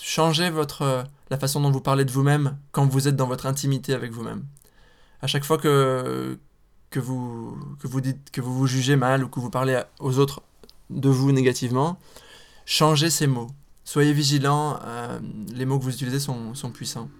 changez 0.00 0.50
votre, 0.50 0.82
euh, 0.82 1.02
la 1.30 1.38
façon 1.38 1.60
dont 1.60 1.70
vous 1.70 1.80
parlez 1.80 2.04
de 2.04 2.10
vous-même 2.12 2.56
quand 2.72 2.86
vous 2.86 3.08
êtes 3.08 3.16
dans 3.16 3.26
votre 3.26 3.46
intimité 3.46 3.94
avec 3.94 4.12
vous-même. 4.12 4.44
À 5.22 5.26
chaque 5.26 5.44
fois 5.44 5.58
que, 5.58 6.38
que 6.96 7.00
vous, 7.00 7.58
que 7.78 7.86
vous 7.86 8.00
dites 8.00 8.30
que 8.30 8.40
vous 8.40 8.54
vous 8.54 8.66
jugez 8.66 8.96
mal 8.96 9.22
ou 9.22 9.28
que 9.28 9.38
vous 9.38 9.50
parlez 9.50 9.82
aux 10.00 10.18
autres 10.18 10.40
de 10.88 11.10
vous 11.10 11.30
négativement, 11.30 11.98
changez 12.64 13.10
ces 13.10 13.26
mots. 13.26 13.50
Soyez 13.84 14.14
vigilants, 14.14 14.80
euh, 14.82 15.20
les 15.54 15.66
mots 15.66 15.78
que 15.78 15.84
vous 15.84 15.92
utilisez 15.92 16.20
sont, 16.20 16.70
puissants. 16.72 17.10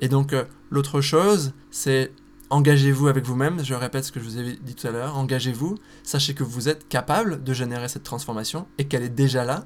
Et 0.00 0.08
donc 0.08 0.34
euh, 0.34 0.44
l'autre 0.68 1.00
chose, 1.00 1.54
c'est 1.70 2.12
engagez-vous 2.50 3.08
avec 3.08 3.24
vous-même, 3.24 3.64
je 3.64 3.72
répète 3.72 4.04
ce 4.04 4.12
que 4.12 4.20
je 4.20 4.24
vous 4.26 4.38
ai 4.38 4.56
dit 4.56 4.74
tout 4.74 4.86
à 4.86 4.90
l'heure, 4.90 5.16
engagez-vous, 5.16 5.76
sachez 6.02 6.34
que 6.34 6.44
vous 6.44 6.68
êtes 6.68 6.86
capable 6.86 7.42
de 7.42 7.54
générer 7.54 7.88
cette 7.88 8.04
transformation 8.04 8.66
et 8.76 8.84
qu'elle 8.84 9.02
est 9.02 9.08
déjà 9.08 9.46
là, 9.46 9.64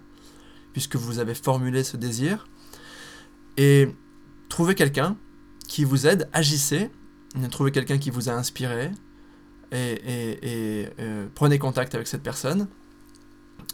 puisque 0.72 0.94
vous 0.94 1.18
avez 1.18 1.34
formulé 1.34 1.82
ce 1.82 1.96
désir. 1.96 2.46
Et 3.56 3.88
trouvez 4.48 4.76
quelqu'un 4.76 5.16
qui 5.66 5.82
vous 5.82 6.06
aide, 6.06 6.28
agissez, 6.32 6.88
trouvez 7.50 7.72
quelqu'un 7.72 7.98
qui 7.98 8.10
vous 8.10 8.28
a 8.28 8.32
inspiré, 8.32 8.92
et, 9.72 10.88
euh, 10.98 11.26
prenez 11.34 11.58
contact 11.58 11.94
avec 11.94 12.06
cette 12.06 12.22
personne 12.22 12.68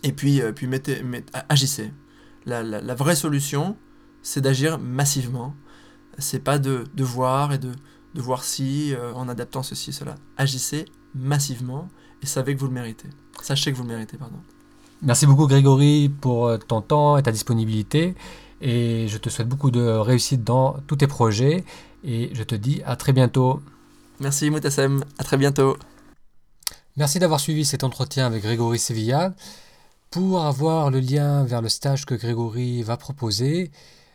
et 0.02 0.12
puis, 0.12 0.40
euh, 0.40 0.52
puis 0.52 0.66
mettez, 0.66 1.02
agissez. 1.48 1.92
La, 2.44 2.94
vraie 2.94 3.16
solution, 3.16 3.76
c'est 4.22 4.40
d'agir 4.40 4.78
massivement. 4.78 5.54
C'est 6.18 6.40
pas 6.40 6.58
de, 6.58 6.84
de, 6.94 7.04
voir 7.04 7.52
et 7.52 7.58
de, 7.58 7.72
de 8.14 8.20
voir 8.20 8.44
si 8.44 8.94
euh, 8.94 9.12
en 9.14 9.28
adaptant 9.28 9.62
ceci, 9.62 9.92
cela. 9.92 10.14
Agissez 10.36 10.84
massivement 11.14 11.88
et 12.22 12.26
savez 12.26 12.54
que 12.54 12.60
vous 12.60 12.68
le 12.68 12.72
méritez. 12.72 13.08
Sachez 13.42 13.72
que 13.72 13.76
vous 13.76 13.82
le 13.82 13.88
méritez, 13.88 14.16
pardon. 14.16 14.36
Merci 15.02 15.26
beaucoup 15.26 15.46
Grégory 15.46 16.08
pour 16.08 16.58
ton 16.58 16.80
temps 16.80 17.18
et 17.18 17.22
ta 17.22 17.32
disponibilité 17.32 18.14
et 18.62 19.06
je 19.08 19.18
te 19.18 19.28
souhaite 19.28 19.48
beaucoup 19.48 19.70
de 19.70 19.82
réussite 19.82 20.42
dans 20.42 20.78
tous 20.86 20.96
tes 20.96 21.06
projets 21.06 21.64
et 22.02 22.30
je 22.32 22.42
te 22.42 22.54
dis 22.54 22.82
à 22.86 22.96
très 22.96 23.12
bientôt. 23.12 23.60
Merci 24.18 24.48
Moutassem, 24.50 25.04
à 25.18 25.24
très 25.24 25.36
bientôt. 25.36 25.76
Merci 26.96 27.18
d'avoir 27.18 27.38
suivi 27.38 27.66
cet 27.66 27.84
entretien 27.84 28.26
avec 28.26 28.42
Grégory 28.42 28.78
Sevilla. 28.78 29.34
Pour 30.10 30.44
avoir 30.44 30.90
le 30.90 31.00
lien 31.00 31.44
vers 31.44 31.60
le 31.60 31.68
stage 31.68 32.06
que 32.06 32.14
Grégory 32.14 32.82
va 32.82 32.96
proposer 32.96 33.70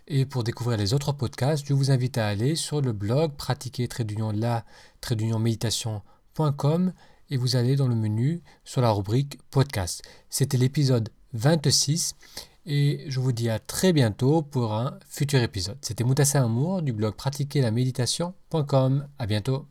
et 0.07 0.25
pour 0.25 0.43
découvrir 0.43 0.77
les 0.77 0.95
autres 0.95 1.11
podcasts, 1.11 1.65
je 1.67 1.73
vous 1.73 1.91
invite 1.91 2.17
à 2.17 2.27
aller 2.27 2.55
sur 2.55 2.81
le 2.81 2.91
blog 2.91 3.33
pratiquer 3.33 3.87
la 3.87 5.39
méditation.com 5.39 6.93
et 7.29 7.37
vous 7.37 7.55
allez 7.55 7.75
dans 7.75 7.87
le 7.87 7.95
menu 7.95 8.41
sur 8.63 8.81
la 8.81 8.91
rubrique 8.91 9.37
podcast. 9.51 10.01
C'était 10.29 10.57
l'épisode 10.57 11.09
26 11.33 12.15
et 12.65 13.05
je 13.07 13.19
vous 13.19 13.31
dis 13.31 13.49
à 13.49 13.59
très 13.59 13.93
bientôt 13.93 14.41
pour 14.41 14.73
un 14.73 14.97
futur 15.07 15.41
épisode. 15.41 15.77
C'était 15.81 16.03
Moutassem 16.03 16.43
Amour 16.43 16.81
du 16.81 16.93
blog 16.93 17.13
pratiquer 17.15 17.61
la 17.61 17.69
méditation.com. 17.69 19.07
À 19.19 19.25
bientôt. 19.27 19.67